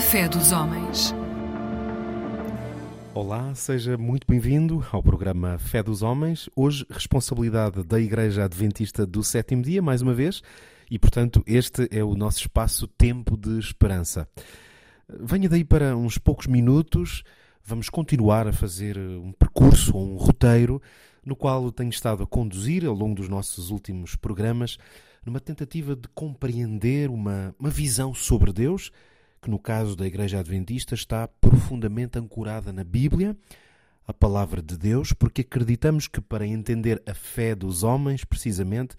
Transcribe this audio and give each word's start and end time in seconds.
Fé 0.00 0.28
dos 0.28 0.52
homens. 0.52 1.14
Olá, 3.14 3.54
seja 3.54 3.96
muito 3.96 4.26
bem-vindo 4.28 4.84
ao 4.92 5.02
programa 5.02 5.58
Fé 5.58 5.82
dos 5.82 6.02
Homens. 6.02 6.50
Hoje, 6.54 6.84
responsabilidade 6.90 7.82
da 7.82 7.98
Igreja 7.98 8.44
Adventista 8.44 9.06
do 9.06 9.24
Sétimo 9.24 9.62
Dia, 9.62 9.80
mais 9.80 10.02
uma 10.02 10.12
vez, 10.12 10.42
e 10.90 10.98
portanto, 10.98 11.42
este 11.46 11.88
é 11.90 12.04
o 12.04 12.14
nosso 12.14 12.40
espaço 12.40 12.86
Tempo 12.86 13.38
de 13.38 13.58
Esperança. 13.58 14.28
Venha 15.08 15.48
daí 15.48 15.64
para 15.64 15.96
uns 15.96 16.18
poucos 16.18 16.46
minutos, 16.46 17.24
vamos 17.64 17.88
continuar 17.88 18.46
a 18.46 18.52
fazer 18.52 18.98
um 18.98 19.32
percurso 19.32 19.96
ou 19.96 20.12
um 20.12 20.16
roteiro 20.16 20.80
no 21.24 21.34
qual 21.34 21.72
tenho 21.72 21.90
estado 21.90 22.22
a 22.22 22.26
conduzir 22.26 22.84
ao 22.84 22.94
longo 22.94 23.14
dos 23.14 23.30
nossos 23.30 23.70
últimos 23.70 24.14
programas, 24.14 24.76
numa 25.24 25.40
tentativa 25.40 25.96
de 25.96 26.06
compreender 26.14 27.08
uma, 27.08 27.54
uma 27.58 27.70
visão 27.70 28.12
sobre 28.12 28.52
Deus 28.52 28.92
que 29.40 29.50
no 29.50 29.58
caso 29.58 29.94
da 29.96 30.06
Igreja 30.06 30.40
Adventista 30.40 30.94
está 30.94 31.28
profundamente 31.28 32.18
ancorada 32.18 32.72
na 32.72 32.84
Bíblia, 32.84 33.36
a 34.06 34.12
palavra 34.12 34.62
de 34.62 34.76
Deus, 34.76 35.12
porque 35.12 35.40
acreditamos 35.40 36.06
que 36.06 36.20
para 36.20 36.46
entender 36.46 37.02
a 37.06 37.14
fé 37.14 37.54
dos 37.54 37.82
homens, 37.82 38.24
precisamente, 38.24 38.96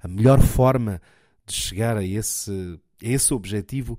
a 0.00 0.08
melhor 0.08 0.40
forma 0.40 1.00
de 1.46 1.54
chegar 1.54 1.96
a 1.96 2.04
esse, 2.04 2.78
a 3.02 3.06
esse 3.06 3.32
objetivo 3.32 3.98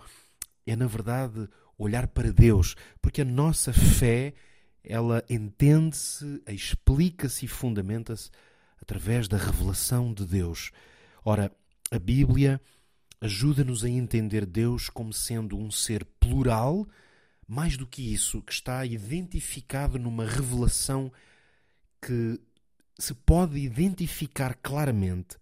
é, 0.66 0.76
na 0.76 0.88
verdade, 0.88 1.50
olhar 1.78 2.08
para 2.08 2.32
Deus, 2.32 2.76
porque 3.02 3.22
a 3.22 3.26
nossa 3.26 3.74
fé, 3.74 4.34
ela 4.84 5.24
entende-se, 5.30 6.42
explica-se 6.48 7.46
e 7.46 7.48
fundamenta-se 7.48 8.30
através 8.82 9.28
da 9.28 9.38
revelação 9.38 10.14
de 10.14 10.26
Deus. 10.26 10.72
Ora, 11.26 11.52
a 11.92 12.00
Bíblia 12.00 12.62
ajuda-nos 13.22 13.84
a 13.86 13.90
entender 13.90 14.46
Deus 14.46 14.90
como 14.90 15.14
sendo 15.14 15.56
um 15.56 15.70
ser 15.70 16.04
plural, 16.20 16.88
mais 17.48 17.78
do 17.78 17.86
que 17.86 18.12
isso, 18.14 18.42
que 18.42 18.52
está 18.52 18.84
identificado 18.84 20.00
numa 20.00 20.26
revelação 20.26 21.12
que 22.02 22.40
se 22.98 23.14
pode 23.14 23.60
identificar 23.60 24.56
claramente 24.56 25.38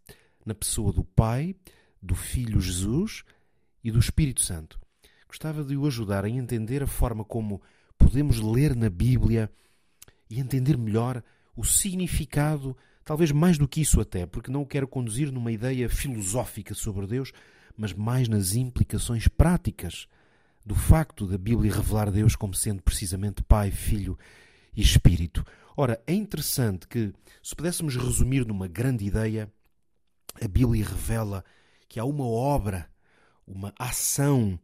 na 0.45 0.53
pessoa 0.53 0.91
do 0.91 1.03
Pai, 1.03 1.55
do 2.01 2.15
Filho 2.15 2.59
Jesus 2.59 3.23
e 3.83 3.91
do 3.91 3.99
Espírito 3.99 4.41
Santo. 4.41 4.79
Gostava 5.27 5.63
de 5.63 5.77
o 5.77 5.85
ajudar 5.85 6.25
a 6.25 6.29
entender 6.29 6.83
a 6.83 6.87
forma 6.87 7.23
como 7.23 7.61
podemos 7.97 8.39
ler 8.39 8.75
na 8.75 8.89
Bíblia 8.89 9.49
e 10.29 10.39
entender 10.39 10.77
melhor 10.77 11.23
o 11.55 11.63
significado, 11.63 12.75
talvez 13.03 13.31
mais 13.31 13.57
do 13.57 13.67
que 13.67 13.81
isso 13.81 14.01
até, 14.01 14.25
porque 14.25 14.51
não 14.51 14.61
o 14.61 14.65
quero 14.65 14.87
conduzir 14.87 15.31
numa 15.31 15.51
ideia 15.51 15.87
filosófica 15.89 16.73
sobre 16.73 17.05
Deus, 17.05 17.31
mas 17.79 17.93
mais 17.93 18.27
nas 18.27 18.55
implicações 18.55 19.29
práticas 19.29 20.05
do 20.65 20.75
facto 20.75 21.25
da 21.25 21.37
Bíblia 21.37 21.73
revelar 21.73 22.11
Deus 22.11 22.35
como 22.35 22.53
sendo 22.53 22.83
precisamente 22.83 23.41
Pai, 23.41 23.71
Filho 23.71 24.19
e 24.75 24.81
Espírito. 24.81 25.45
Ora, 25.77 25.97
é 26.05 26.13
interessante 26.13 26.85
que, 26.85 27.13
se 27.41 27.55
pudéssemos 27.55 27.95
resumir 27.95 28.45
numa 28.45 28.67
grande 28.67 29.05
ideia, 29.05 29.49
a 30.41 30.47
Bíblia 30.49 30.85
revela 30.85 31.41
que 31.87 32.01
há 32.01 32.03
uma 32.03 32.27
obra, 32.27 32.89
uma 33.47 33.73
ação, 33.79 34.59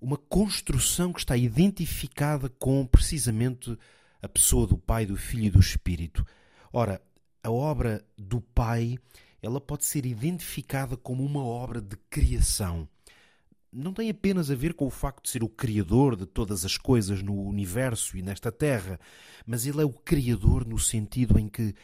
uma 0.00 0.16
construção 0.16 1.12
que 1.12 1.20
está 1.20 1.36
identificada 1.36 2.48
com 2.48 2.84
precisamente 2.84 3.78
a 4.20 4.28
pessoa 4.28 4.66
do 4.66 4.76
Pai, 4.76 5.06
do 5.06 5.16
Filho 5.16 5.44
e 5.44 5.50
do 5.50 5.60
Espírito. 5.60 6.26
Ora, 6.72 7.00
a 7.40 7.52
obra 7.52 8.04
do 8.16 8.40
Pai 8.40 8.98
ela 9.42 9.60
pode 9.60 9.84
ser 9.84 10.06
identificada 10.06 10.96
como 10.96 11.24
uma 11.24 11.44
obra 11.44 11.80
de 11.80 11.96
criação. 12.10 12.88
Não 13.72 13.92
tem 13.92 14.08
apenas 14.08 14.50
a 14.50 14.54
ver 14.54 14.74
com 14.74 14.86
o 14.86 14.90
facto 14.90 15.24
de 15.24 15.30
ser 15.30 15.44
o 15.44 15.48
criador 15.48 16.16
de 16.16 16.24
todas 16.24 16.64
as 16.64 16.78
coisas 16.78 17.22
no 17.22 17.34
universo 17.34 18.16
e 18.16 18.22
nesta 18.22 18.50
terra, 18.50 18.98
mas 19.46 19.66
ele 19.66 19.82
é 19.82 19.84
o 19.84 19.92
criador 19.92 20.66
no 20.66 20.78
sentido 20.78 21.38
em 21.38 21.48
que 21.48 21.74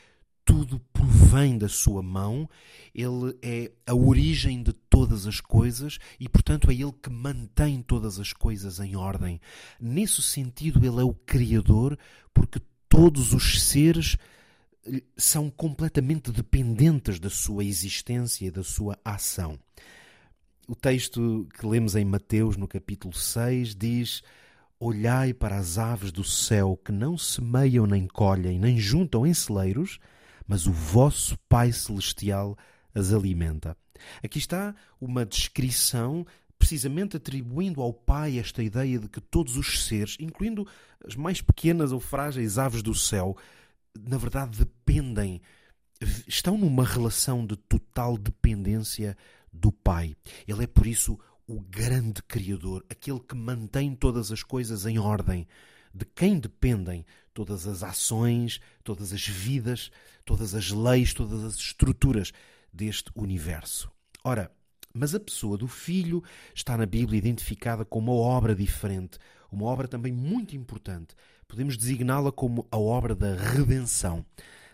tudo 0.45 0.79
provém 0.93 1.57
da 1.57 1.69
sua 1.69 2.03
mão, 2.03 2.49
ele 2.95 3.37
é 3.43 3.73
a 3.87 3.95
origem 3.95 4.63
de 4.63 4.73
todas 4.73 5.27
as 5.27 5.41
coisas 5.41 5.99
e, 6.21 6.29
portanto, 6.29 6.71
é 6.71 6.75
ele 6.75 6.93
que 6.93 7.11
mantém 7.11 7.81
todas 7.83 8.19
as 8.21 8.33
coisas 8.33 8.79
em 8.79 8.95
ordem. 8.95 9.41
Nesse 9.81 10.21
sentido, 10.21 10.85
ele 10.85 11.01
é 11.01 11.05
o 11.05 11.15
criador, 11.15 11.99
porque 12.33 12.61
todos 12.89 13.33
os 13.33 13.63
seres 13.63 14.17
são 15.17 15.51
completamente 15.51 16.31
dependentes 16.31 17.19
da 17.19 17.31
sua 17.31 17.65
existência 17.65 18.47
e 18.47 18.51
da 18.51 18.63
sua 18.63 18.99
ação. 19.05 19.59
O 20.67 20.75
texto 20.75 21.47
que 21.59 21.67
lemos 21.67 21.95
em 21.95 22.05
Mateus, 22.05 22.57
no 22.57 22.67
capítulo 22.67 23.15
6, 23.15 23.75
diz: 23.75 24.23
Olhai 24.81 25.35
para 25.35 25.57
as 25.57 25.79
aves 25.79 26.11
do 26.11 26.25
céu 26.25 26.79
que 26.83 26.93
não 26.93 27.19
semeiam, 27.19 27.87
nem 27.87 28.07
colhem, 28.07 28.59
nem 28.59 28.79
juntam 28.79 29.27
em 29.27 29.35
celeiros, 29.35 29.99
mas 30.47 30.67
o 30.67 30.73
vosso 30.73 31.39
Pai 31.49 31.73
Celestial 31.73 32.57
as 32.95 33.13
alimenta. 33.13 33.77
Aqui 34.23 34.39
está 34.39 34.75
uma 35.01 35.25
descrição 35.25 36.27
precisamente 36.59 37.17
atribuindo 37.17 37.83
ao 37.83 37.93
Pai 37.93 38.39
esta 38.39 38.63
ideia 38.63 38.99
de 38.99 39.09
que 39.09 39.21
todos 39.21 39.57
os 39.57 39.85
seres, 39.85 40.17
incluindo 40.19 40.67
as 41.07 41.15
mais 41.15 41.41
pequenas 41.41 41.93
ou 41.93 42.01
frágeis 42.01 42.59
aves 42.59 42.83
do 42.83 42.95
céu, 42.95 43.37
na 43.99 44.19
verdade, 44.19 44.59
dependem, 44.59 45.41
estão 46.27 46.59
numa 46.59 46.85
relação 46.85 47.47
de 47.47 47.57
total 47.57 48.19
dependência 48.19 49.17
do 49.53 49.71
Pai. 49.71 50.17
Ele 50.47 50.65
é, 50.65 50.67
por 50.67 50.87
isso, 50.87 51.19
o 51.47 51.61
grande 51.61 52.23
Criador, 52.23 52.85
aquele 52.89 53.21
que 53.21 53.35
mantém 53.35 53.95
todas 53.95 54.33
as 54.33 54.43
coisas 54.43 54.87
em 54.87 54.99
ordem, 54.99 55.47
de 55.95 56.05
quem 56.05 56.39
dependem 56.39 57.07
todas 57.33 57.67
as 57.67 57.83
ações, 57.83 58.61
todas 58.83 59.13
as 59.13 59.27
vidas, 59.27 59.91
todas 60.25 60.55
as 60.55 60.71
leis, 60.71 61.15
todas 61.15 61.45
as 61.45 61.55
estruturas 61.55 62.33
deste 62.73 63.11
universo. 63.15 63.91
Ora, 64.25 64.51
mas 64.93 65.15
a 65.15 65.21
pessoa 65.21 65.57
do 65.57 65.69
Filho 65.69 66.23
está 66.55 66.77
na 66.77 66.87
Bíblia 66.87 67.19
identificada 67.19 67.85
como 67.85 68.13
uma 68.13 68.21
obra 68.21 68.55
diferente, 68.55 69.19
uma 69.51 69.67
obra 69.67 69.87
também 69.87 70.13
muito 70.13 70.57
importante, 70.57 71.15
podemos 71.45 71.77
designá-la 71.77 72.33
como 72.33 72.67
a 72.71 72.79
obra 72.79 73.15
da 73.15 73.35
redenção. 73.35 74.25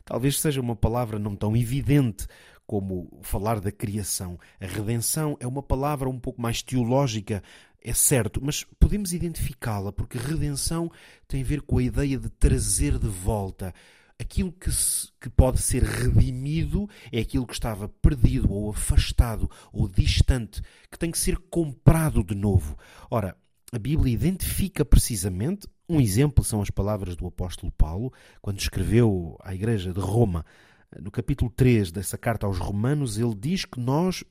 Talvez 0.05 0.41
seja 0.41 0.61
uma 0.61 0.75
palavra 0.75 1.19
não 1.19 1.37
tão 1.37 1.57
evidente 1.57 2.27
como 2.67 3.09
falar 3.23 3.61
da 3.61 3.73
criação. 3.73 4.39
A 4.61 4.67
redenção 4.67 5.37
é 5.41 5.47
uma 5.47 5.63
palavra 5.63 6.09
um 6.09 6.19
pouco 6.19 6.41
mais 6.41 6.63
teológica, 6.63 7.43
é 7.83 7.93
certo, 7.93 8.41
mas 8.43 8.65
podemos 8.79 9.13
identificá-la 9.13 9.91
porque 9.91 10.19
redenção 10.19 10.91
tem 11.27 11.43
a 11.43 11.45
ver 11.45 11.63
com 11.63 11.79
a 11.79 11.83
ideia 11.83 12.19
de 12.19 12.29
trazer 12.29 12.99
de 12.99 13.09
volta. 13.09 13.75
Aquilo 14.21 14.53
que, 14.53 14.71
se, 14.71 15.09
que 15.19 15.31
pode 15.31 15.63
ser 15.63 15.83
redimido 15.83 16.89
é 17.11 17.21
aquilo 17.21 17.47
que 17.47 17.55
estava 17.55 17.89
perdido 17.89 18.53
ou 18.53 18.71
afastado 18.71 19.51
ou 19.73 19.89
distante, 19.89 20.63
que 20.91 20.99
tem 20.99 21.11
que 21.11 21.19
ser 21.19 21.39
comprado 21.39 22.23
de 22.23 22.35
novo. 22.35 22.77
Ora, 23.11 23.35
a 23.73 23.79
Bíblia 23.79 24.13
identifica 24.13 24.85
precisamente 24.85 25.67
um 25.91 26.01
exemplo 26.01 26.45
são 26.45 26.63
as 26.63 26.71
palavras 26.71 27.17
do 27.17 27.27
apóstolo 27.27 27.73
Paulo, 27.73 28.13
quando 28.41 28.61
escreveu 28.61 29.37
à 29.43 29.53
igreja 29.53 29.93
de 29.93 29.99
Roma, 29.99 30.47
no 31.01 31.11
capítulo 31.11 31.51
3 31.51 31.91
dessa 31.91 32.17
carta 32.17 32.47
aos 32.47 32.59
Romanos, 32.59 33.19
ele 33.19 33.35
diz 33.35 33.65
que 33.65 33.81
nós, 33.81 34.23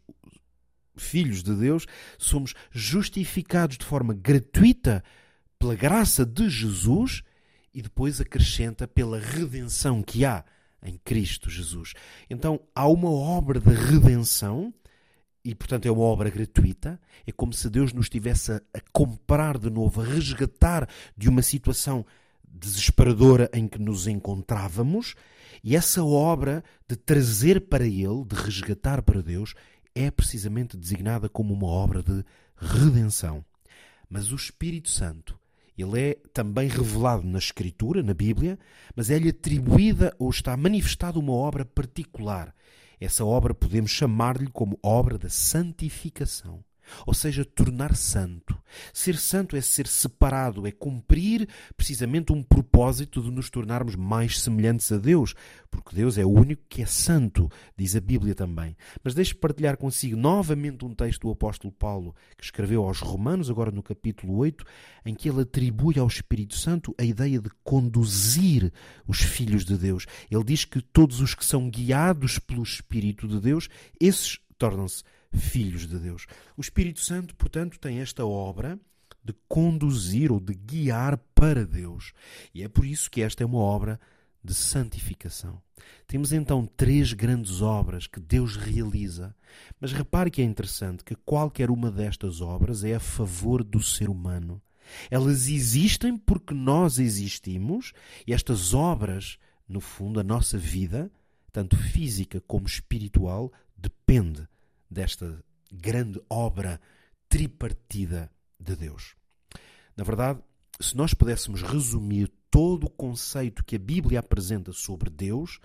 filhos 0.96 1.44
de 1.44 1.54
Deus, 1.54 1.86
somos 2.18 2.54
justificados 2.72 3.78
de 3.78 3.84
forma 3.84 4.14
gratuita 4.14 5.04
pela 5.60 5.76
graça 5.76 6.26
de 6.26 6.50
Jesus 6.50 7.24
e 7.74 7.82
depois 7.82 8.22
acrescenta 8.22 8.88
pela 8.88 9.20
redenção 9.20 10.02
que 10.02 10.24
há 10.24 10.46
em 10.82 10.98
Cristo 10.98 11.50
Jesus. 11.50 11.94
Então 12.30 12.62
há 12.74 12.88
uma 12.88 13.12
obra 13.12 13.60
de 13.60 13.74
redenção 13.74 14.74
e 15.44 15.56
portanto 15.56 15.86
é 15.86 15.92
uma 15.92 16.04
obra 16.04 16.30
gratuita. 16.30 17.00
É 17.26 17.32
como 17.32 17.54
se 17.54 17.70
Deus 17.70 17.94
nos 17.94 18.06
estivesse 18.06 18.52
a, 18.52 18.62
a 18.74 18.80
comprar 18.92 19.58
de 19.58 19.70
novo, 19.70 20.02
a 20.02 20.06
resgatar 20.06 20.88
de 21.18 21.30
uma 21.30 21.42
situação 21.42 22.06
desesperadora 22.48 23.50
em 23.54 23.68
que 23.68 23.80
nos 23.80 24.08
encontrávamos. 24.08 25.16
E 25.64 25.76
essa 25.76 26.04
obra 26.04 26.64
de 26.88 26.96
trazer 26.96 27.62
para 27.62 27.86
Ele, 27.86 28.26
de 28.26 28.36
resgatar 28.36 29.02
para 29.02 29.22
Deus, 29.22 29.54
é 29.94 30.10
precisamente 30.10 30.78
designada 30.78 31.28
como 31.30 31.54
uma 31.54 31.68
obra 31.68 32.02
de 32.02 32.24
redenção. 32.56 33.44
Mas 34.10 34.32
o 34.32 34.36
Espírito 34.36 34.90
Santo, 34.90 35.40
ele 35.78 36.00
é 36.00 36.18
também 36.34 36.68
revelado 36.68 37.26
na 37.26 37.38
Escritura, 37.38 38.02
na 38.02 38.14
Bíblia, 38.14 38.58
mas 38.96 39.10
é-lhe 39.10 39.30
atribuída 39.30 40.14
ou 40.18 40.30
está 40.30 40.56
manifestada 40.58 41.20
uma 41.20 41.34
obra 41.34 41.64
particular 41.64 42.54
essa 43.00 43.24
obra 43.24 43.54
podemos 43.54 43.92
chamar-lhe 43.92 44.50
como 44.50 44.80
obra 44.84 45.18
da 45.18 45.30
santificação. 45.30 46.64
Ou 47.06 47.14
seja, 47.14 47.44
tornar 47.44 47.96
santo. 47.96 48.58
Ser 48.94 49.18
santo 49.18 49.56
é 49.56 49.62
ser 49.62 49.88
separado, 49.88 50.68
é 50.68 50.72
cumprir 50.72 51.48
precisamente 51.76 52.32
um 52.32 52.44
propósito 52.44 53.22
de 53.22 53.32
nos 53.32 53.50
tornarmos 53.50 53.96
mais 53.96 54.40
semelhantes 54.40 54.92
a 54.92 54.98
Deus, 54.98 55.34
porque 55.72 55.96
Deus 55.96 56.18
é 56.18 56.26
o 56.26 56.30
único 56.30 56.64
que 56.70 56.82
é 56.82 56.86
santo, 56.86 57.50
diz 57.76 57.96
a 57.96 58.02
Bíblia 58.02 58.36
também. 58.36 58.76
Mas 59.04 59.14
deixe 59.14 59.34
partilhar 59.34 59.78
consigo 59.78 60.16
novamente 60.16 60.86
um 60.86 60.94
texto 60.94 61.22
do 61.22 61.32
apóstolo 61.32 61.74
Paulo, 61.74 62.16
que 62.38 62.44
escreveu 62.44 62.84
aos 62.84 63.00
Romanos, 63.00 63.50
agora 63.50 63.72
no 63.72 63.84
capítulo 63.84 64.38
8, 64.38 64.64
em 65.06 65.16
que 65.16 65.30
ele 65.30 65.42
atribui 65.42 65.98
ao 65.98 66.08
Espírito 66.08 66.56
Santo 66.56 66.94
a 66.98 67.04
ideia 67.04 67.40
de 67.40 67.50
conduzir 67.64 68.72
os 69.08 69.22
filhos 69.22 69.66
de 69.66 69.78
Deus. 69.78 70.06
Ele 70.30 70.44
diz 70.44 70.66
que 70.66 70.82
todos 70.82 71.22
os 71.22 71.34
que 71.34 71.46
são 71.46 71.70
guiados 71.70 72.40
pelo 72.40 72.64
Espírito 72.64 73.28
de 73.28 73.40
Deus, 73.40 73.70
esses 74.00 74.40
tornam-se 74.58 75.04
filhos 75.38 75.88
de 75.88 75.98
Deus. 75.98 76.26
O 76.58 76.62
Espírito 76.62 77.00
Santo, 77.02 77.36
portanto, 77.36 77.80
tem 77.80 78.00
esta 78.00 78.26
obra 78.26 78.80
de 79.24 79.34
conduzir 79.48 80.32
ou 80.32 80.40
de 80.40 80.54
guiar 80.54 81.18
para 81.36 81.66
Deus. 81.66 82.14
E 82.54 82.64
é 82.64 82.68
por 82.68 82.86
isso 82.86 83.10
que 83.12 83.22
esta 83.22 83.44
é 83.44 83.46
uma 83.46 83.60
obra 83.60 84.00
de 84.44 84.54
santificação. 84.54 85.62
Temos 86.08 86.32
então 86.32 86.66
três 86.66 87.14
grandes 87.14 87.62
obras 87.62 88.08
que 88.08 88.20
Deus 88.20 88.56
realiza, 88.56 89.36
mas 89.80 89.92
repare 89.92 90.32
que 90.32 90.42
é 90.42 90.46
interessante 90.46 91.04
que 91.04 91.16
qualquer 91.16 91.70
uma 91.70 91.92
destas 91.92 92.42
obras 92.42 92.84
é 92.84 92.96
a 92.96 93.00
favor 93.00 93.64
do 93.64 93.82
ser 93.82 94.10
humano. 94.10 94.62
Elas 95.12 95.48
existem 95.48 96.18
porque 96.18 96.54
nós 96.54 96.98
existimos 96.98 97.94
e 98.26 98.34
estas 98.34 98.74
obras, 98.74 99.38
no 99.68 99.80
fundo, 99.80 100.20
a 100.20 100.24
nossa 100.24 100.58
vida, 100.58 101.12
tanto 101.52 101.78
física 101.78 102.42
como 102.48 102.66
espiritual, 102.66 103.52
depende 103.78 104.48
desta 104.90 105.44
grande 105.72 106.22
obra 106.30 106.80
tripartida 107.28 108.32
de 108.60 108.76
Deus. 108.76 109.16
Na 109.96 110.04
verdade, 110.04 110.40
se 110.80 110.96
nós 110.96 111.14
pudéssemos 111.14 111.62
resumir 111.62 112.32
todo 112.50 112.86
o 112.86 112.90
conceito 112.90 113.64
que 113.64 113.76
a 113.76 113.80
Bíblia 113.80 114.20
apresenta 114.20 114.72
sobre 114.72 115.10
Deus, 115.10 115.60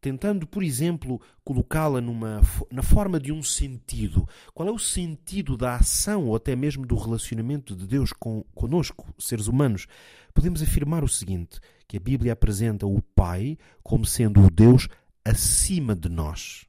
tentando, 0.00 0.46
por 0.46 0.62
exemplo, 0.62 1.18
colocá-la 1.42 1.98
numa 1.98 2.42
na 2.70 2.82
forma 2.82 3.18
de 3.18 3.32
um 3.32 3.42
sentido. 3.42 4.28
Qual 4.52 4.68
é 4.68 4.70
o 4.70 4.78
sentido 4.78 5.56
da 5.56 5.76
ação 5.76 6.26
ou 6.26 6.36
até 6.36 6.54
mesmo 6.54 6.86
do 6.86 6.94
relacionamento 6.94 7.74
de 7.74 7.86
Deus 7.86 8.12
com 8.12 8.44
conosco, 8.54 9.14
seres 9.18 9.46
humanos? 9.46 9.86
Podemos 10.34 10.62
afirmar 10.62 11.02
o 11.02 11.08
seguinte, 11.08 11.58
que 11.88 11.96
a 11.96 12.00
Bíblia 12.00 12.34
apresenta 12.34 12.86
o 12.86 13.00
Pai 13.00 13.56
como 13.82 14.04
sendo 14.04 14.44
o 14.44 14.50
Deus 14.50 14.88
acima 15.24 15.96
de 15.96 16.10
nós. 16.10 16.66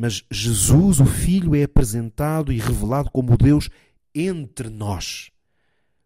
Mas 0.00 0.22
Jesus, 0.30 1.00
o 1.00 1.04
Filho, 1.04 1.56
é 1.56 1.64
apresentado 1.64 2.52
e 2.52 2.58
revelado 2.60 3.10
como 3.10 3.34
o 3.34 3.36
Deus 3.36 3.68
entre 4.14 4.70
nós. 4.70 5.32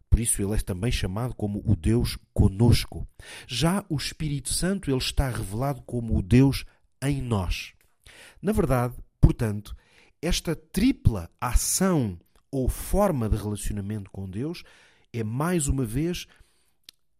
Por 0.09 0.19
isso 0.19 0.41
ele 0.41 0.55
é 0.55 0.57
também 0.57 0.91
chamado 0.91 1.35
como 1.35 1.61
o 1.63 1.75
Deus 1.75 2.17
conosco. 2.33 3.07
Já 3.45 3.85
o 3.87 3.95
Espírito 3.95 4.51
Santo, 4.51 4.89
ele 4.89 4.97
está 4.97 5.29
revelado 5.29 5.83
como 5.83 6.17
o 6.17 6.23
Deus 6.23 6.65
em 7.03 7.21
nós. 7.21 7.73
Na 8.41 8.51
verdade, 8.51 8.95
portanto, 9.21 9.75
esta 10.19 10.55
tripla 10.55 11.29
ação 11.39 12.19
ou 12.49 12.67
forma 12.67 13.29
de 13.29 13.37
relacionamento 13.37 14.09
com 14.09 14.27
Deus 14.27 14.63
é 15.13 15.23
mais 15.23 15.67
uma 15.67 15.85
vez 15.85 16.25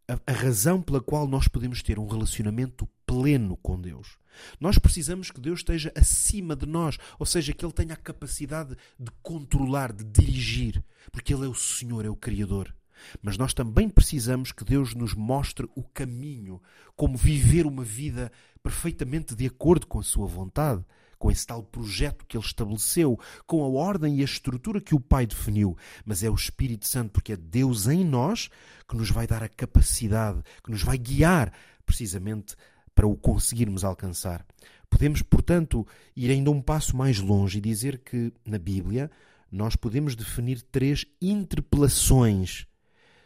a 0.08 0.31
razão 0.31 0.81
pela 0.81 1.00
qual 1.00 1.28
nós 1.28 1.48
podemos 1.48 1.84
ter 1.84 2.00
um 2.00 2.08
relacionamento 2.08 2.90
pleno 3.05 3.57
com 3.57 3.79
Deus. 3.79 4.17
Nós 4.59 4.77
precisamos 4.77 5.29
que 5.31 5.39
Deus 5.39 5.59
esteja 5.59 5.91
acima 5.95 6.55
de 6.55 6.65
nós, 6.65 6.97
ou 7.19 7.25
seja, 7.25 7.53
que 7.53 7.63
Ele 7.65 7.73
tenha 7.73 7.94
a 7.94 7.97
capacidade 7.97 8.75
de 9.00 9.11
controlar, 9.21 9.91
de 9.91 10.03
dirigir, 10.03 10.83
porque 11.11 11.33
Ele 11.33 11.45
é 11.45 11.50
o 11.50 11.55
Senhor, 11.55 12.05
é 12.05 12.09
o 12.09 12.15
Criador. 12.15 12.73
Mas 13.21 13.38
nós 13.38 13.53
também 13.53 13.89
precisamos 13.89 14.51
que 14.51 14.63
Deus 14.63 14.95
nos 14.95 15.13
mostre 15.13 15.67
o 15.75 15.83
caminho, 15.83 16.61
como 16.95 17.17
viver 17.17 17.65
uma 17.65 17.83
vida 17.83 18.31
perfeitamente 18.61 19.35
de 19.35 19.45
acordo 19.45 19.85
com 19.85 20.00
a 20.00 20.03
Sua 20.03 20.25
vontade, 20.25 20.83
com 21.19 21.31
esse 21.31 21.45
tal 21.45 21.63
projeto 21.63 22.25
que 22.25 22.35
Ele 22.35 22.45
estabeleceu, 22.45 23.19
com 23.45 23.63
a 23.63 23.67
ordem 23.67 24.17
e 24.17 24.21
a 24.21 24.25
estrutura 24.25 24.81
que 24.81 24.95
o 24.95 25.00
Pai 25.00 25.25
definiu. 25.25 25.77
Mas 26.05 26.23
é 26.23 26.29
o 26.29 26.35
Espírito 26.35 26.85
Santo, 26.85 27.11
porque 27.11 27.33
é 27.33 27.38
Deus 27.38 27.88
em 27.88 28.03
nós 28.03 28.50
que 28.88 28.95
nos 28.95 29.09
vai 29.09 29.25
dar 29.25 29.44
a 29.44 29.50
capacidade, 29.50 30.41
que 30.63 30.71
nos 30.71 30.83
vai 30.83 30.97
guiar 30.97 31.53
precisamente 31.85 32.55
para 32.94 33.07
o 33.07 33.16
conseguirmos 33.16 33.84
alcançar. 33.84 34.45
Podemos, 34.90 35.22
portanto, 35.22 35.86
ir 36.16 36.30
ainda 36.30 36.51
um 36.51 36.62
passo 36.62 36.95
mais 36.95 37.19
longe 37.19 37.57
e 37.57 37.62
dizer 37.62 38.00
que, 38.00 38.31
na 38.45 38.60
Bíblia, 38.60 39.10
nós 39.51 39.75
podemos 39.75 40.16
definir 40.16 40.62
três 40.62 41.06
interpelações. 41.22 42.68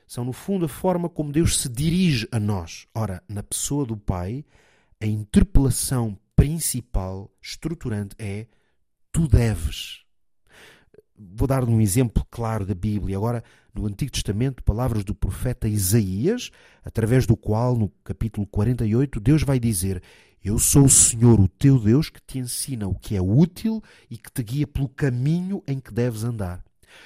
São, 0.08 0.24
no 0.24 0.31
fundo, 0.31 0.66
a 0.66 0.69
forma 0.69 1.10
como 1.10 1.31
Deus 1.31 1.58
se 1.58 1.68
dirige 1.68 2.28
a 2.31 2.40
nós. 2.40 2.88
Ora, 2.94 3.22
na 3.28 3.44
pessoa 3.44 3.86
do 3.86 3.98
Pai, 3.98 4.46
a 5.02 5.06
interpelação 5.06 6.18
principal, 6.36 7.30
estruturante, 7.42 8.16
é: 8.18 8.48
tu 9.12 9.28
deves. 9.28 10.04
Vou 11.18 11.48
dar 11.48 11.63
um 11.63 11.81
exemplo 11.81 12.25
claro 12.30 12.66
da 12.66 12.75
Bíblia. 12.75 13.18
Agora, 13.18 13.44
no 13.77 13.85
Antigo 13.85 14.12
Testamento 14.12 14.63
palavras 14.63 15.03
do 15.03 15.13
profeta 15.13 15.68
Isaías, 15.68 16.50
através 16.83 17.27
do 17.27 17.38
qual, 17.38 17.77
no 17.77 17.89
capítulo 18.03 18.47
48, 18.47 19.19
Deus 19.19 19.44
vai 19.44 19.59
dizer: 19.59 20.01
Eu 20.44 20.57
sou 20.57 20.85
o 20.85 20.89
Senhor, 20.89 21.39
o 21.39 21.47
teu 21.47 21.79
Deus, 21.79 22.09
que 22.09 22.19
te 22.21 22.39
ensina 22.39 22.88
o 22.88 22.95
que 22.95 23.15
é 23.15 23.21
útil 23.21 23.81
e 24.09 24.18
que 24.18 24.31
te 24.31 24.41
guia 24.41 24.68
pelo 24.68 24.89
caminho 24.89 25.63
em 25.68 25.79
que 25.79 25.94
deves 25.94 26.24
andar. 26.24 26.63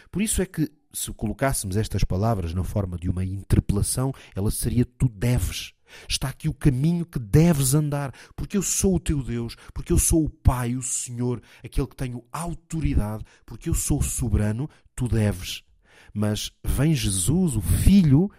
Por 0.09 0.21
isso 0.21 0.41
é 0.41 0.45
que, 0.45 0.71
se 0.94 1.12
colocássemos 1.13 1.77
estas 1.77 2.03
palavras 2.03 2.53
na 2.53 2.63
forma 2.63 2.97
de 2.97 3.09
uma 3.09 3.25
interpelação, 3.25 4.13
ela 4.33 4.50
seria: 4.50 4.85
Tu 4.85 5.09
deves. 5.09 5.73
Está 6.07 6.29
aqui 6.29 6.47
o 6.47 6.53
caminho 6.53 7.06
que 7.06 7.19
deves 7.19 7.73
andar, 7.73 8.13
porque 8.33 8.56
eu 8.56 8.62
sou 8.62 8.95
o 8.95 9.00
teu 9.00 9.21
Deus, 9.21 9.57
porque 9.73 9.91
eu 9.91 10.00
sou 10.00 10.23
o 10.23 10.29
Pai, 10.29 10.73
o 10.77 10.81
Senhor, 10.81 11.41
aquele 11.62 11.88
que 11.88 11.97
tenho 11.97 12.23
autoridade, 12.31 13.25
porque 13.45 13.68
eu 13.68 13.73
sou 13.73 14.01
soberano, 14.01 14.69
tu 14.95 15.09
deves. 15.09 15.65
Mas 16.13 16.52
vem 16.63 16.94
Jesus, 16.94 17.56
o 17.56 17.62
Filho, 17.62 18.30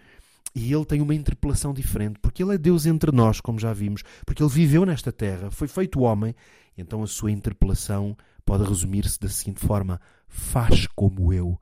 e 0.55 0.71
ele 0.71 0.85
tem 0.85 1.01
uma 1.01 1.15
interpelação 1.15 1.73
diferente, 1.73 2.19
porque 2.21 2.43
ele 2.43 2.53
é 2.53 2.57
Deus 2.57 2.85
entre 2.85 3.11
nós, 3.11 3.41
como 3.41 3.59
já 3.59 3.73
vimos, 3.73 4.03
porque 4.25 4.43
ele 4.43 4.51
viveu 4.51 4.85
nesta 4.85 5.11
terra, 5.11 5.49
foi 5.49 5.67
feito 5.67 6.01
homem, 6.01 6.35
então 6.77 7.01
a 7.01 7.07
sua 7.07 7.31
interpelação 7.31 8.15
pode 8.45 8.63
resumir-se 8.63 9.19
da 9.19 9.29
seguinte 9.29 9.65
forma: 9.65 9.99
faz 10.27 10.87
como 10.87 11.33
eu. 11.33 11.59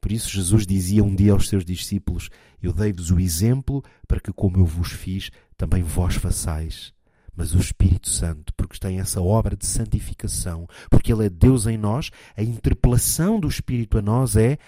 Por 0.00 0.12
isso, 0.12 0.30
Jesus 0.30 0.66
dizia 0.66 1.02
um 1.02 1.14
dia 1.14 1.32
aos 1.32 1.48
seus 1.48 1.64
discípulos: 1.64 2.28
Eu 2.62 2.72
dei-vos 2.72 3.10
o 3.10 3.18
exemplo 3.18 3.82
para 4.06 4.20
que, 4.20 4.32
como 4.32 4.58
eu 4.58 4.66
vos 4.66 4.92
fiz, 4.92 5.30
também 5.56 5.82
vós 5.82 6.14
façais. 6.14 6.92
Mas 7.34 7.54
o 7.54 7.58
Espírito 7.58 8.08
Santo, 8.08 8.52
porque 8.56 8.78
tem 8.78 8.98
essa 8.98 9.20
obra 9.20 9.56
de 9.56 9.64
santificação, 9.64 10.66
porque 10.90 11.12
Ele 11.12 11.26
é 11.26 11.30
Deus 11.30 11.66
em 11.66 11.76
nós, 11.76 12.10
a 12.36 12.42
interpelação 12.42 13.38
do 13.38 13.48
Espírito 13.48 13.98
a 13.98 14.02
nós 14.02 14.36
é: 14.36 14.58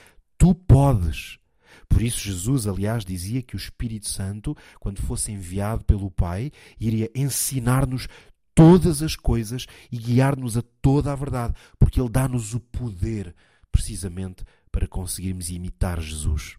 Tu 0.40 0.54
podes. 0.54 1.38
Por 1.86 2.00
isso, 2.00 2.18
Jesus, 2.20 2.66
aliás, 2.66 3.04
dizia 3.04 3.42
que 3.42 3.54
o 3.54 3.58
Espírito 3.58 4.08
Santo, 4.08 4.56
quando 4.80 5.02
fosse 5.02 5.30
enviado 5.30 5.84
pelo 5.84 6.10
Pai, 6.10 6.50
iria 6.80 7.10
ensinar-nos 7.14 8.08
todas 8.54 9.02
as 9.02 9.14
coisas 9.14 9.66
e 9.92 9.98
guiar-nos 9.98 10.56
a 10.56 10.62
toda 10.80 11.12
a 11.12 11.14
verdade, 11.14 11.52
porque 11.78 12.00
Ele 12.00 12.08
dá-nos 12.08 12.54
o 12.54 12.60
poder, 12.60 13.36
precisamente, 13.70 14.42
para 14.72 14.88
conseguirmos 14.88 15.50
imitar 15.50 16.00
Jesus. 16.00 16.56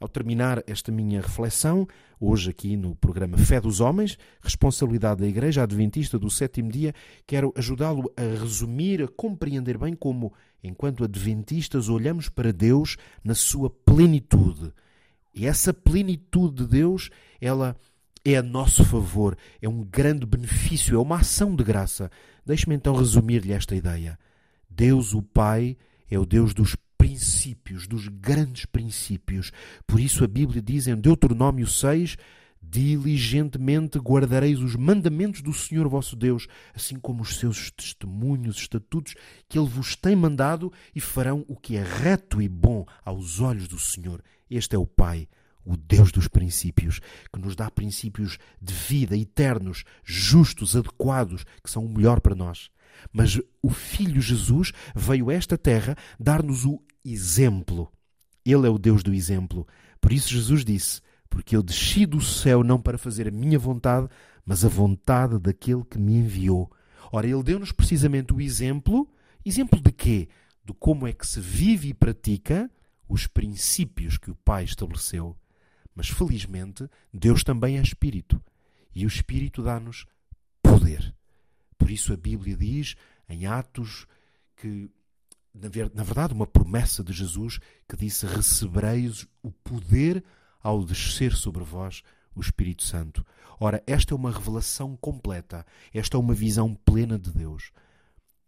Ao 0.00 0.08
terminar 0.08 0.64
esta 0.66 0.90
minha 0.90 1.20
reflexão, 1.20 1.86
hoje 2.18 2.48
aqui 2.48 2.74
no 2.74 2.96
programa 2.96 3.36
Fé 3.36 3.60
dos 3.60 3.80
Homens, 3.80 4.16
responsabilidade 4.40 5.20
da 5.20 5.28
Igreja 5.28 5.62
Adventista 5.62 6.18
do 6.18 6.30
sétimo 6.30 6.72
dia, 6.72 6.94
quero 7.26 7.52
ajudá-lo 7.54 8.10
a 8.16 8.22
resumir, 8.22 9.02
a 9.02 9.08
compreender 9.08 9.76
bem 9.76 9.94
como, 9.94 10.32
enquanto 10.64 11.04
adventistas, 11.04 11.90
olhamos 11.90 12.30
para 12.30 12.50
Deus 12.50 12.96
na 13.22 13.34
sua 13.34 13.68
plenitude. 13.68 14.72
E 15.34 15.46
essa 15.46 15.74
plenitude 15.74 16.64
de 16.64 16.66
Deus, 16.66 17.10
ela 17.38 17.76
é 18.24 18.38
a 18.38 18.42
nosso 18.42 18.82
favor, 18.86 19.36
é 19.60 19.68
um 19.68 19.84
grande 19.84 20.24
benefício, 20.24 20.94
é 20.94 20.98
uma 20.98 21.16
ação 21.16 21.54
de 21.54 21.62
graça. 21.62 22.10
Deixe-me 22.46 22.74
então 22.74 22.96
resumir-lhe 22.96 23.52
esta 23.52 23.76
ideia. 23.76 24.18
Deus, 24.66 25.12
o 25.12 25.20
Pai, 25.20 25.76
é 26.10 26.18
o 26.18 26.24
Deus 26.24 26.54
dos 26.54 26.74
princípios, 27.20 27.86
dos 27.86 28.08
grandes 28.08 28.64
princípios. 28.64 29.52
Por 29.86 30.00
isso 30.00 30.24
a 30.24 30.26
Bíblia 30.26 30.62
diz 30.62 30.86
em 30.86 30.96
Deuteronômio 30.96 31.66
6: 31.66 32.16
Diligentemente 32.62 33.98
guardareis 33.98 34.60
os 34.60 34.74
mandamentos 34.74 35.42
do 35.42 35.52
Senhor 35.52 35.86
vosso 35.86 36.16
Deus, 36.16 36.46
assim 36.74 36.98
como 36.98 37.20
os 37.20 37.36
seus 37.36 37.70
testemunhos, 37.70 38.56
estatutos 38.56 39.14
que 39.46 39.58
Ele 39.58 39.68
vos 39.68 39.94
tem 39.94 40.16
mandado, 40.16 40.72
e 40.94 41.00
farão 41.00 41.44
o 41.46 41.56
que 41.56 41.76
é 41.76 41.82
reto 41.82 42.40
e 42.40 42.48
bom 42.48 42.86
aos 43.04 43.38
olhos 43.38 43.68
do 43.68 43.78
Senhor. 43.78 44.22
Este 44.50 44.74
é 44.74 44.78
o 44.78 44.86
Pai, 44.86 45.28
o 45.64 45.76
Deus 45.76 46.10
dos 46.10 46.28
princípios, 46.28 47.00
que 47.32 47.40
nos 47.40 47.54
dá 47.54 47.70
princípios 47.70 48.38
de 48.60 48.72
vida 48.72 49.16
eternos, 49.16 49.84
justos, 50.04 50.76
adequados, 50.76 51.44
que 51.62 51.70
são 51.70 51.84
o 51.84 51.88
melhor 51.88 52.20
para 52.20 52.34
nós. 52.34 52.70
Mas 53.12 53.40
o 53.62 53.70
Filho 53.70 54.20
Jesus 54.20 54.72
veio 54.94 55.30
a 55.30 55.34
esta 55.34 55.56
terra 55.56 55.96
dar-nos 56.18 56.64
o 56.64 56.82
exemplo. 57.04 57.90
Ele 58.44 58.66
é 58.66 58.70
o 58.70 58.78
Deus 58.78 59.02
do 59.02 59.12
exemplo. 59.12 59.66
Por 60.00 60.12
isso 60.12 60.28
Jesus 60.28 60.64
disse: 60.64 61.00
Porque 61.28 61.56
eu 61.56 61.62
desci 61.62 62.06
do 62.06 62.20
céu 62.20 62.62
não 62.64 62.80
para 62.80 62.98
fazer 62.98 63.28
a 63.28 63.32
minha 63.32 63.58
vontade, 63.58 64.08
mas 64.44 64.64
a 64.64 64.68
vontade 64.68 65.38
daquele 65.38 65.84
que 65.84 65.98
me 65.98 66.14
enviou. 66.14 66.70
Ora, 67.12 67.26
ele 67.26 67.42
deu-nos 67.42 67.72
precisamente 67.72 68.32
o 68.32 68.40
exemplo. 68.40 69.08
Exemplo 69.44 69.80
de 69.80 69.92
quê? 69.92 70.28
De 70.64 70.72
como 70.74 71.06
é 71.06 71.12
que 71.12 71.26
se 71.26 71.40
vive 71.40 71.88
e 71.88 71.94
pratica 71.94 72.70
os 73.08 73.26
princípios 73.26 74.16
que 74.16 74.30
o 74.30 74.34
Pai 74.36 74.64
estabeleceu. 74.64 75.36
Mas 75.94 76.08
felizmente, 76.08 76.88
Deus 77.12 77.42
também 77.42 77.78
é 77.78 77.82
Espírito. 77.82 78.42
E 78.94 79.04
o 79.04 79.08
Espírito 79.08 79.62
dá-nos 79.62 80.06
poder. 80.62 81.14
Por 81.78 81.90
isso 81.90 82.12
a 82.12 82.16
Bíblia 82.16 82.56
diz 82.56 82.96
em 83.28 83.46
Atos 83.46 84.06
que, 84.56 84.90
na 85.54 86.02
verdade, 86.02 86.34
uma 86.34 86.46
promessa 86.46 87.02
de 87.02 87.12
Jesus 87.12 87.58
que 87.88 87.96
disse: 87.96 88.26
Recebereis 88.26 89.26
o 89.42 89.50
poder 89.50 90.22
ao 90.62 90.84
descer 90.84 91.32
sobre 91.34 91.64
vós 91.64 92.02
o 92.34 92.40
Espírito 92.40 92.84
Santo. 92.84 93.24
Ora, 93.58 93.82
esta 93.86 94.14
é 94.14 94.16
uma 94.16 94.30
revelação 94.30 94.96
completa, 94.96 95.66
esta 95.92 96.16
é 96.16 96.20
uma 96.20 96.34
visão 96.34 96.74
plena 96.74 97.18
de 97.18 97.30
Deus. 97.30 97.72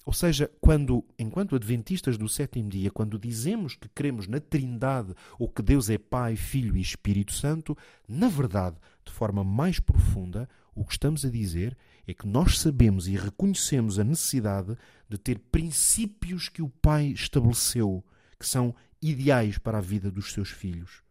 Ou 0.04 0.12
seja, 0.12 0.50
quando, 0.60 1.04
enquanto 1.16 1.54
adventistas 1.54 2.18
do 2.18 2.28
sétimo 2.28 2.68
dia, 2.68 2.90
quando 2.90 3.18
dizemos 3.18 3.76
que 3.76 3.88
cremos 3.88 4.26
na 4.26 4.40
Trindade 4.40 5.14
ou 5.38 5.48
que 5.48 5.62
Deus 5.62 5.88
é 5.88 5.96
Pai, 5.96 6.34
Filho 6.34 6.76
e 6.76 6.80
Espírito 6.80 7.32
Santo, 7.32 7.76
na 8.08 8.28
verdade, 8.28 8.76
de 9.04 9.12
forma 9.12 9.44
mais 9.44 9.78
profunda, 9.78 10.48
o 10.74 10.84
que 10.84 10.92
estamos 10.92 11.24
a 11.24 11.30
dizer 11.30 11.76
é 12.06 12.12
que 12.12 12.26
nós 12.26 12.58
sabemos 12.58 13.06
e 13.06 13.16
reconhecemos 13.16 13.98
a 13.98 14.04
necessidade 14.04 14.76
de 15.08 15.18
ter 15.18 15.38
princípios 15.38 16.48
que 16.48 16.62
o 16.62 16.68
Pai 16.68 17.06
estabeleceu, 17.06 18.04
que 18.38 18.46
são 18.46 18.74
ideais 19.00 19.56
para 19.56 19.78
a 19.78 19.82
vida 19.82 20.10
dos 20.10 20.32
seus 20.32 20.50
filhos. 20.50 21.02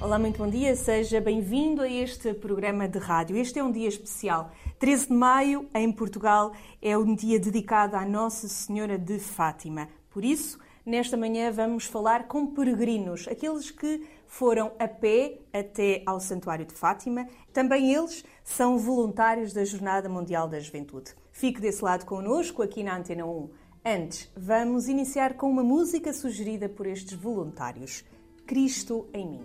Olá, 0.00 0.18
muito 0.18 0.38
bom 0.38 0.48
dia, 0.48 0.74
seja 0.76 1.20
bem-vindo 1.20 1.82
a 1.82 1.88
este 1.90 2.32
programa 2.32 2.88
de 2.88 2.98
rádio. 2.98 3.36
Este 3.36 3.58
é 3.58 3.62
um 3.62 3.70
dia 3.70 3.86
especial. 3.86 4.50
13 4.78 5.08
de 5.08 5.12
maio, 5.12 5.68
em 5.74 5.92
Portugal, 5.92 6.52
é 6.80 6.96
um 6.96 7.14
dia 7.14 7.38
dedicado 7.38 7.94
à 7.94 8.06
Nossa 8.06 8.48
Senhora 8.48 8.96
de 8.96 9.18
Fátima. 9.18 9.90
Por 10.08 10.24
isso, 10.24 10.58
nesta 10.86 11.18
manhã 11.18 11.52
vamos 11.52 11.84
falar 11.84 12.28
com 12.28 12.46
peregrinos, 12.46 13.28
aqueles 13.28 13.70
que 13.70 14.00
foram 14.32 14.72
a 14.78 14.88
pé 14.88 15.40
até 15.52 16.02
ao 16.06 16.18
Santuário 16.18 16.64
de 16.64 16.72
Fátima. 16.72 17.28
Também 17.52 17.92
eles 17.92 18.24
são 18.42 18.78
voluntários 18.78 19.52
da 19.52 19.62
Jornada 19.62 20.08
Mundial 20.08 20.48
da 20.48 20.58
Juventude. 20.58 21.14
Fique 21.30 21.60
desse 21.60 21.84
lado 21.84 22.06
connosco 22.06 22.62
aqui 22.62 22.82
na 22.82 22.96
Antena 22.96 23.26
1. 23.26 23.50
Antes, 23.84 24.32
vamos 24.34 24.88
iniciar 24.88 25.34
com 25.34 25.50
uma 25.50 25.62
música 25.62 26.14
sugerida 26.14 26.66
por 26.66 26.86
estes 26.86 27.12
voluntários: 27.12 28.04
Cristo 28.46 29.06
em 29.12 29.28
mim. 29.32 29.44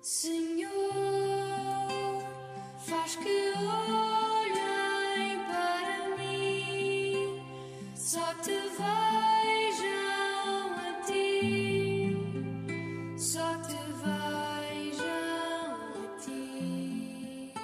Senhor, 0.00 0.70
faz 2.86 3.16
que 3.16 3.52
olhem 3.58 4.11
só 8.12 8.34
te 8.42 8.50
vejam 8.76 9.96
a 10.76 10.92
ti, 11.06 12.14
só 13.16 13.56
te 13.66 13.78
vejam 14.02 15.08
a 15.96 16.06
ti. 16.20 17.54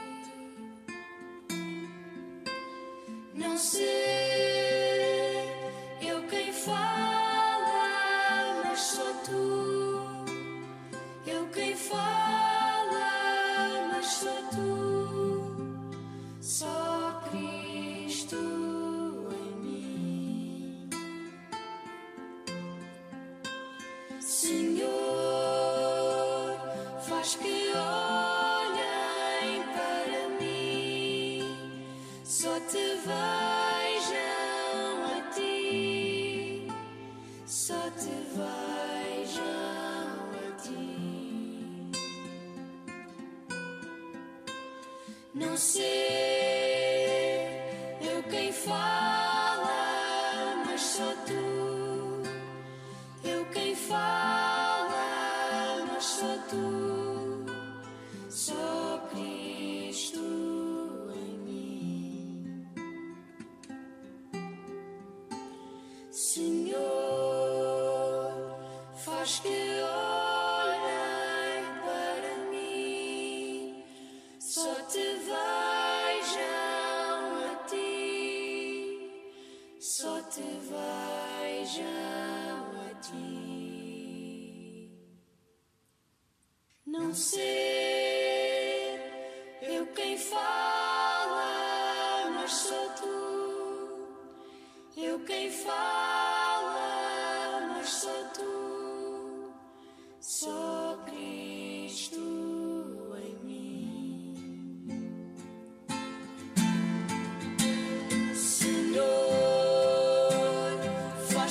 Não 3.34 3.58
sei 3.58 4.07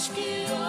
faz 0.08 0.67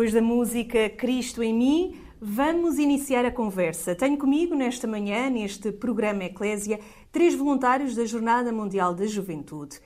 Depois 0.00 0.14
da 0.14 0.22
música 0.22 0.88
Cristo 0.88 1.42
em 1.42 1.52
mim, 1.52 2.00
vamos 2.18 2.78
iniciar 2.78 3.26
a 3.26 3.30
conversa. 3.30 3.94
Tenho 3.94 4.16
comigo 4.16 4.54
nesta 4.54 4.86
manhã, 4.86 5.28
neste 5.28 5.70
programa 5.70 6.24
Eclésia, 6.24 6.80
três 7.12 7.34
voluntários 7.34 7.94
da 7.94 8.06
Jornada 8.06 8.50
Mundial 8.50 8.94
da 8.94 9.04
Juventude. 9.04 9.78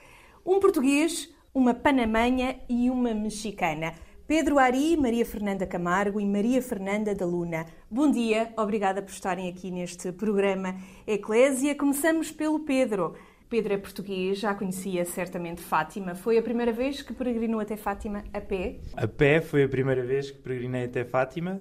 Um 0.47 0.61
português, 0.61 1.35
uma 1.53 1.75
panamenha 1.75 2.61
e 2.69 2.89
uma 2.91 3.13
mexicana. 3.13 3.93
Pedro 4.25 4.57
Ari, 4.57 4.97
Maria 4.97 5.27
Fernanda 5.27 5.67
Camargo 5.67 6.21
e 6.21 6.25
Maria 6.25 6.63
Fernanda 6.63 7.13
da 7.13 7.27
Luna. 7.27 7.67
Bom 7.91 8.09
dia, 8.09 8.53
obrigada 8.57 9.03
por 9.03 9.11
estarem 9.11 9.49
aqui 9.49 9.69
neste 9.69 10.13
programa 10.13 10.77
Eclésia. 11.09 11.75
Começamos 11.75 12.31
pelo 12.31 12.61
Pedro. 12.61 13.15
Pedro 13.55 13.73
é 13.73 13.79
português, 13.79 14.41
já 14.41 14.53
conhecia 14.53 15.05
certamente 15.05 15.61
Fátima. 15.61 16.17
Foi 16.17 16.37
a 16.37 16.43
primeira 16.43 16.73
vez 16.73 17.03
que 17.03 17.15
peregrinou 17.15 17.61
até 17.61 17.77
Fátima 17.77 18.25
a 18.33 18.41
pé. 18.41 18.81
A 18.97 19.07
pé 19.07 19.41
foi 19.41 19.63
a 19.63 19.69
primeira 19.69 20.03
vez 20.03 20.33
que 20.33 20.39
peregrinei 20.39 20.87
até 20.87 21.05
Fátima. 21.05 21.61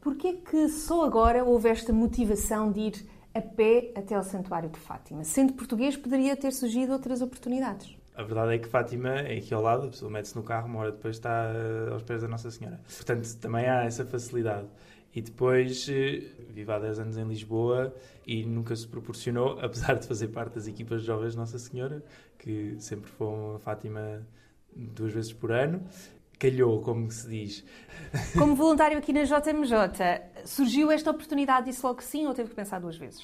Porquê 0.00 0.32
que 0.32 0.66
só 0.70 1.04
agora 1.04 1.44
houve 1.44 1.68
esta 1.68 1.92
motivação 1.92 2.72
de 2.72 2.80
ir 2.80 3.06
a 3.34 3.42
pé 3.42 3.92
até 3.94 4.14
ao 4.14 4.22
Santuário 4.22 4.70
de 4.70 4.78
Fátima? 4.78 5.24
Sendo 5.24 5.52
português, 5.52 5.94
poderia 5.94 6.34
ter 6.34 6.54
surgido 6.54 6.94
outras 6.94 7.20
oportunidades. 7.20 7.94
A 8.14 8.22
verdade 8.22 8.54
é 8.54 8.58
que 8.58 8.66
Fátima 8.66 9.20
é 9.20 9.36
aqui 9.36 9.52
ao 9.52 9.60
lado, 9.60 9.88
a 9.88 9.90
pessoa 9.90 10.10
mete-se 10.10 10.34
no 10.34 10.42
carro, 10.42 10.68
uma 10.68 10.78
hora 10.78 10.92
depois 10.92 11.16
está 11.16 11.52
eh, 11.54 11.92
aos 11.92 12.02
pés 12.02 12.22
da 12.22 12.28
Nossa 12.28 12.50
Senhora. 12.50 12.80
Portanto, 12.96 13.28
também 13.42 13.68
há 13.68 13.84
essa 13.84 14.06
facilidade. 14.06 14.68
E 15.16 15.22
depois, 15.22 15.88
eh, 15.88 16.22
vivo 16.50 16.72
há 16.72 16.78
10 16.78 16.98
anos 16.98 17.16
em 17.16 17.24
Lisboa 17.26 17.94
e 18.26 18.44
nunca 18.44 18.76
se 18.76 18.86
proporcionou, 18.86 19.58
apesar 19.64 19.94
de 19.94 20.06
fazer 20.06 20.28
parte 20.28 20.56
das 20.56 20.68
equipas 20.68 21.00
de 21.00 21.06
jovens 21.06 21.32
de 21.32 21.38
Nossa 21.38 21.58
Senhora, 21.58 22.04
que 22.38 22.76
sempre 22.78 23.10
foram 23.10 23.56
a 23.56 23.58
Fátima 23.58 24.26
duas 24.76 25.12
vezes 25.14 25.32
por 25.32 25.50
ano. 25.50 25.82
Calhou, 26.38 26.82
como 26.82 27.10
se 27.10 27.26
diz. 27.26 27.64
Como 28.38 28.54
voluntário 28.54 28.98
aqui 28.98 29.10
na 29.10 29.22
JMJ, 29.22 30.20
surgiu 30.44 30.90
esta 30.90 31.10
oportunidade, 31.10 31.64
disse 31.70 31.80
logo 31.82 31.96
que 31.96 32.04
sim 32.04 32.26
ou 32.26 32.34
teve 32.34 32.50
que 32.50 32.54
pensar 32.54 32.78
duas 32.78 32.98
vezes? 32.98 33.22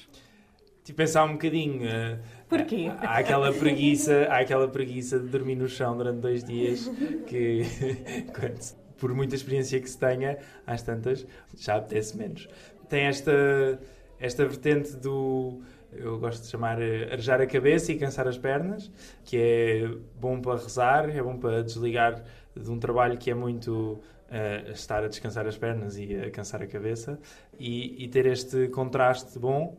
Tive 0.83 0.85
de 0.87 0.93
pensar 0.95 1.23
um 1.25 1.33
bocadinho. 1.33 1.85
eh, 1.87 2.19
Porquê? 2.49 2.87
Há 3.01 3.19
aquela 3.19 3.53
preguiça, 3.53 4.23
há 4.31 4.39
aquela 4.39 4.67
preguiça 4.67 5.19
de 5.19 5.27
dormir 5.27 5.55
no 5.55 5.67
chão 5.69 5.95
durante 5.95 6.21
dois 6.21 6.43
dias 6.43 6.89
que, 7.27 7.61
quando- 8.33 8.82
por 9.03 9.13
muita 9.13 9.35
experiência 9.35 9.81
que 9.81 9.89
se 9.89 9.97
tenha, 9.97 10.37
às 10.65 10.81
tantas, 10.81 11.27
já 11.57 11.75
apetece 11.75 12.15
menos. 12.15 12.47
Tem 12.87 13.03
esta, 13.03 13.77
esta 14.17 14.45
vertente 14.45 14.95
do, 14.95 15.61
eu 15.91 16.17
gosto 16.19 16.43
de 16.43 16.47
chamar 16.47 16.81
eh, 16.81 17.11
arejar 17.11 17.41
a 17.41 17.45
cabeça 17.45 17.91
e 17.91 17.97
cansar 17.97 18.29
as 18.29 18.37
pernas, 18.37 18.89
que 19.25 19.35
é 19.35 19.87
bom 20.17 20.39
para 20.39 20.57
rezar, 20.57 21.09
é 21.09 21.21
bom 21.21 21.37
para 21.37 21.61
desligar 21.61 22.23
de 22.55 22.71
um 22.71 22.79
trabalho 22.79 23.17
que 23.17 23.29
é 23.29 23.33
muito 23.33 23.99
eh, 24.31 24.71
estar 24.71 25.03
a 25.03 25.09
descansar 25.09 25.45
as 25.47 25.57
pernas 25.57 25.97
e 25.97 26.15
a 26.15 26.31
cansar 26.31 26.61
a 26.61 26.67
cabeça, 26.67 27.19
e, 27.59 28.05
e 28.05 28.07
ter 28.07 28.25
este 28.25 28.69
contraste 28.69 29.37
bom 29.37 29.77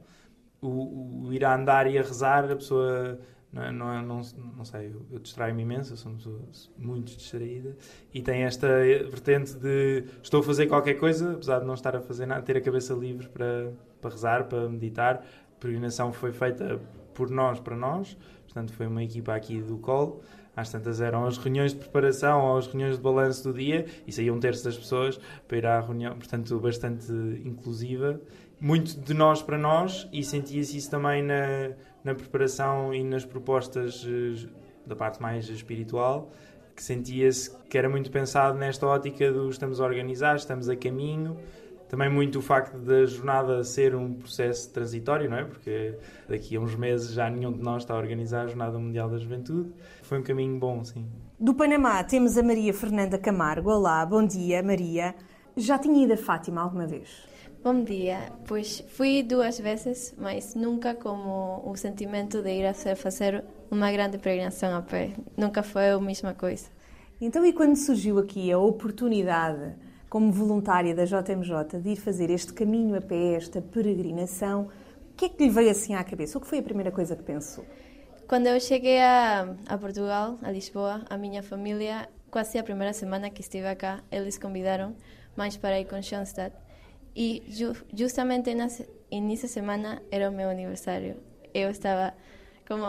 o, 0.60 1.28
o 1.28 1.32
ir 1.32 1.46
a 1.46 1.54
andar 1.54 1.86
e 1.86 1.96
a 1.96 2.02
rezar, 2.02 2.44
a 2.52 2.56
pessoa 2.56 3.18
não, 3.54 3.62
é- 3.62 3.72
não, 3.72 3.92
é- 3.92 4.02
não, 4.02 4.20
não 4.56 4.64
sei, 4.64 4.88
eu, 4.88 5.02
eu 5.12 5.18
distraio-me 5.18 5.62
imenso, 5.62 5.92
eu 5.92 5.96
sou 5.96 6.12
muito 6.76 7.16
distraída 7.16 7.76
e 8.12 8.20
tem 8.22 8.42
esta 8.42 8.66
vertente 8.68 9.54
de 9.54 10.04
estou 10.22 10.40
a 10.40 10.42
fazer 10.42 10.66
qualquer 10.66 10.94
coisa, 10.94 11.32
apesar 11.34 11.60
de 11.60 11.66
não 11.66 11.74
estar 11.74 11.94
a 11.96 12.00
fazer 12.00 12.26
nada, 12.26 12.42
ter 12.42 12.56
a 12.56 12.60
cabeça 12.60 12.92
livre 12.94 13.28
para, 13.28 13.72
para 14.00 14.10
rezar, 14.10 14.44
para 14.44 14.68
meditar. 14.68 15.24
A 15.56 15.60
peregrinação 15.60 16.12
foi 16.12 16.32
feita 16.32 16.80
por 17.14 17.30
nós, 17.30 17.60
para 17.60 17.76
nós, 17.76 18.16
portanto 18.44 18.72
foi 18.72 18.86
uma 18.86 19.02
equipa 19.02 19.34
aqui 19.34 19.62
do 19.62 19.78
COL. 19.78 20.20
Às 20.56 20.70
tantas 20.70 21.00
eram 21.00 21.26
as 21.26 21.36
reuniões 21.36 21.72
de 21.72 21.78
preparação 21.78 22.40
ou 22.40 22.58
as 22.58 22.66
reuniões 22.66 22.96
de 22.96 23.02
balanço 23.02 23.44
do 23.44 23.58
dia 23.58 23.86
e 24.06 24.12
saía 24.12 24.32
um 24.32 24.38
terço 24.38 24.64
das 24.64 24.76
pessoas 24.76 25.18
para 25.48 25.58
ir 25.58 25.66
à 25.66 25.80
reunião, 25.80 26.16
portanto 26.16 26.58
bastante 26.60 27.12
inclusiva 27.44 28.20
muito 28.64 28.98
de 28.98 29.12
nós 29.12 29.42
para 29.42 29.58
nós 29.58 30.08
e 30.12 30.24
sentia-se 30.24 30.76
isso 30.78 30.90
também 30.90 31.22
na, 31.22 31.72
na 32.02 32.14
preparação 32.14 32.94
e 32.94 33.04
nas 33.04 33.24
propostas 33.24 34.06
eh, 34.06 34.48
da 34.86 34.96
parte 34.96 35.20
mais 35.20 35.48
espiritual, 35.50 36.30
que 36.74 36.82
sentia-se 36.82 37.54
que 37.68 37.76
era 37.76 37.88
muito 37.88 38.10
pensado 38.10 38.56
nesta 38.56 38.86
ótica 38.86 39.30
do 39.30 39.50
estamos 39.50 39.80
a 39.80 39.84
organizar, 39.84 40.36
estamos 40.36 40.68
a 40.68 40.76
caminho. 40.76 41.36
Também 41.94 42.10
muito 42.10 42.40
o 42.40 42.42
facto 42.42 42.76
da 42.78 43.06
jornada 43.06 43.62
ser 43.62 43.94
um 43.94 44.14
processo 44.14 44.68
transitório, 44.72 45.30
não 45.30 45.36
é? 45.36 45.44
Porque 45.44 45.94
daqui 46.28 46.56
a 46.56 46.60
uns 46.60 46.74
meses 46.74 47.12
já 47.12 47.30
nenhum 47.30 47.52
de 47.52 47.62
nós 47.62 47.84
está 47.84 47.94
a 47.94 47.96
organizar 47.96 48.42
a 48.42 48.46
Jornada 48.48 48.76
Mundial 48.76 49.08
da 49.08 49.16
Juventude. 49.16 49.70
Foi 50.02 50.18
um 50.18 50.22
caminho 50.24 50.58
bom, 50.58 50.82
sim. 50.82 51.06
Do 51.38 51.54
Panamá 51.54 52.02
temos 52.02 52.36
a 52.36 52.42
Maria 52.42 52.74
Fernanda 52.74 53.16
Camargo. 53.16 53.70
Olá, 53.70 54.04
bom 54.04 54.26
dia, 54.26 54.60
Maria. 54.60 55.14
Já 55.56 55.78
tinha 55.78 56.02
ido 56.02 56.14
a 56.14 56.16
Fátima 56.16 56.62
alguma 56.62 56.84
vez? 56.84 57.08
Bom 57.62 57.84
dia, 57.84 58.32
pois 58.44 58.80
fui 58.88 59.22
duas 59.22 59.60
vezes, 59.60 60.16
mas 60.18 60.56
nunca 60.56 60.96
como 60.96 61.62
o 61.64 61.76
sentimento 61.76 62.42
de 62.42 62.50
ir 62.50 62.66
a 62.66 62.74
ser- 62.74 62.96
fazer 62.96 63.44
uma 63.70 63.92
grande 63.92 64.18
peregrinação 64.18 64.76
a 64.76 64.82
pé. 64.82 65.12
Nunca 65.36 65.62
foi 65.62 65.90
a 65.90 66.00
mesma 66.00 66.34
coisa. 66.34 66.66
Então, 67.20 67.46
e 67.46 67.52
quando 67.52 67.76
surgiu 67.76 68.18
aqui 68.18 68.50
a 68.50 68.58
oportunidade, 68.58 69.76
como 70.14 70.30
voluntária 70.30 70.94
da 70.94 71.04
JMJ, 71.04 71.80
de 71.82 71.90
ir 71.90 71.96
fazer 71.96 72.30
este 72.30 72.52
caminho 72.52 72.96
a 72.96 73.00
pé, 73.00 73.34
esta 73.34 73.60
peregrinação, 73.60 74.68
o 75.10 75.16
que 75.16 75.24
é 75.24 75.28
que 75.28 75.42
lhe 75.42 75.50
veio 75.50 75.72
assim 75.72 75.92
à 75.96 76.04
cabeça? 76.04 76.38
O 76.38 76.40
que 76.40 76.46
foi 76.46 76.60
a 76.60 76.62
primeira 76.62 76.92
coisa 76.92 77.16
que 77.16 77.24
pensou? 77.24 77.64
Quando 78.28 78.46
eu 78.46 78.60
cheguei 78.60 79.00
a, 79.00 79.56
a 79.66 79.76
Portugal, 79.76 80.38
a 80.40 80.52
Lisboa, 80.52 81.04
a 81.10 81.18
minha 81.18 81.42
família, 81.42 82.08
quase 82.30 82.56
a 82.56 82.62
primeira 82.62 82.92
semana 82.92 83.28
que 83.28 83.40
estive 83.40 83.74
cá, 83.74 84.04
eles 84.08 84.38
convidaram 84.38 84.94
mais 85.36 85.56
para 85.56 85.80
ir 85.80 85.86
com 85.86 86.00
Schoenstatt. 86.00 86.54
E 87.16 87.42
ju 87.48 87.72
justamente 87.92 88.54
nessa, 88.54 89.48
semana 89.48 90.00
era 90.12 90.30
o 90.30 90.32
meu 90.32 90.48
aniversário. 90.48 91.16
Eu 91.52 91.70
estava 91.70 92.14
como, 92.68 92.86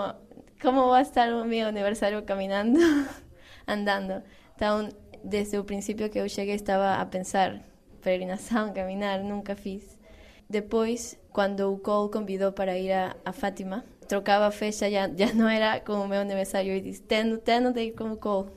como 0.61 0.89
vai 0.89 1.01
estar 1.01 1.27
o 1.33 1.43
meu 1.43 1.69
aniversário 1.69 2.21
caminhando, 2.21 2.77
andando. 3.67 4.21
Então, 4.55 4.87
desde 5.25 5.57
o 5.57 5.63
princípio 5.63 6.09
que 6.09 6.19
eu 6.19 6.29
cheguei, 6.29 6.55
estava 6.55 6.95
a 6.95 7.05
pensar 7.05 7.61
peregrinação, 8.01 8.71
caminhar, 8.73 9.23
nunca 9.23 9.55
fiz. 9.55 9.97
Depois, 10.49 11.17
quando 11.31 11.73
o 11.73 11.77
Cole 11.79 12.11
convidou 12.11 12.51
para 12.51 12.77
ir 12.77 12.91
a, 12.91 13.15
a 13.25 13.33
Fátima, 13.33 13.83
trocava 14.07 14.45
a 14.45 14.51
fecha, 14.51 14.89
já, 14.89 15.09
já 15.09 15.33
não 15.33 15.49
era 15.49 15.79
com 15.79 15.93
o 15.93 16.07
meu 16.07 16.21
aniversário, 16.21 16.73
e 16.73 16.81
disse, 16.81 17.01
tenho, 17.01 17.37
tenho 17.39 17.73
de 17.73 17.81
ir 17.81 17.91
com 17.93 18.11
o 18.11 18.17
Cole. 18.17 18.51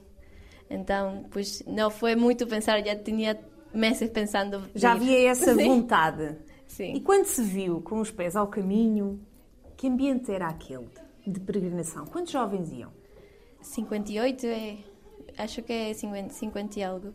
Então, 0.68 1.24
pois, 1.30 1.62
não 1.66 1.90
foi 1.90 2.14
muito 2.14 2.46
pensar, 2.46 2.84
já 2.84 2.94
tinha 2.94 3.38
meses 3.72 4.10
pensando. 4.10 4.68
Já 4.74 4.90
ir. 4.90 4.96
havia 4.96 5.30
essa 5.30 5.54
Sim. 5.54 5.66
vontade. 5.66 6.36
Sim. 6.66 6.92
E 6.94 7.00
quando 7.00 7.24
se 7.24 7.42
viu 7.42 7.80
com 7.80 8.00
os 8.00 8.10
pés 8.10 8.36
ao 8.36 8.46
caminho, 8.48 9.18
que 9.74 9.88
ambiente 9.88 10.30
era 10.30 10.48
aquele? 10.48 10.86
de 11.30 11.40
peregrinação. 11.40 12.06
Quantos 12.06 12.32
jovens 12.32 12.72
iam? 12.72 12.92
58, 13.60 14.46
é, 14.46 14.78
acho 15.38 15.62
que 15.62 15.72
é 15.72 15.94
50, 15.94 16.34
50 16.34 16.78
e 16.78 16.82
algo. 16.82 17.14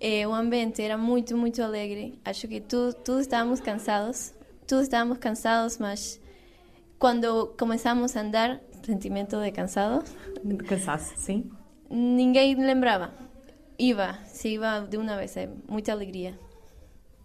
É, 0.00 0.26
o 0.26 0.32
ambiente 0.32 0.80
era 0.80 0.96
muito, 0.96 1.36
muito 1.36 1.62
alegre. 1.62 2.18
Acho 2.24 2.46
que 2.48 2.60
tu, 2.60 2.92
todos 3.04 3.22
estávamos 3.22 3.60
cansados. 3.60 4.32
Todos 4.66 4.84
estávamos 4.84 5.18
cansados, 5.18 5.78
mas 5.78 6.20
quando 6.98 7.54
começamos 7.58 8.16
a 8.16 8.20
andar, 8.20 8.60
sentimento 8.84 9.40
de 9.40 9.50
cansado, 9.52 10.04
cansaço, 10.66 11.14
sim. 11.16 11.50
ninguém 11.90 12.54
lembrava. 12.54 13.12
Iba, 13.78 14.18
se 14.26 14.48
iba 14.54 14.80
de 14.80 14.96
uma 14.96 15.16
vez, 15.16 15.36
é 15.36 15.48
muita 15.68 15.92
alegria. 15.92 16.38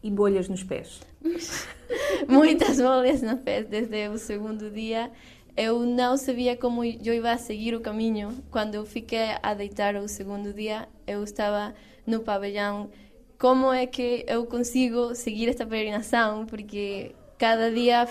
E 0.04 0.12
bolhas 0.12 0.48
nos 0.48 0.64
pés. 0.64 1.02
Muitas 2.28 2.78
bolas 2.78 3.22
nos 3.22 3.40
pés 3.40 3.68
desde 3.68 4.10
o 4.10 4.18
segundo 4.18 4.70
dia. 4.70 5.12
Eu 5.56 5.82
não 5.82 6.18
sabia 6.18 6.58
como 6.58 6.84
eu 6.84 7.14
ia 7.14 7.38
seguir 7.38 7.76
o 7.76 7.80
caminho. 7.80 8.44
Quando 8.50 8.74
eu 8.76 8.86
fiquei 8.86 9.36
a 9.42 9.54
deitar 9.54 9.96
o 9.96 10.08
segundo 10.08 10.52
dia, 10.52 10.88
eu 11.06 11.24
estava 11.24 11.76
no 12.08 12.22
pavilhão. 12.22 12.90
Como 13.38 13.72
é 13.72 13.86
que 13.86 14.26
eu 14.28 14.46
consigo 14.48 15.14
seguir 15.14 15.50
esta 15.50 15.66
peregrinação? 15.66 16.46
Porque 16.48 17.14
cada 17.38 17.72
dia 17.72 18.08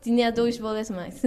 tinha 0.00 0.32
dois 0.32 0.58
bolas 0.58 0.88
mais. 0.90 1.22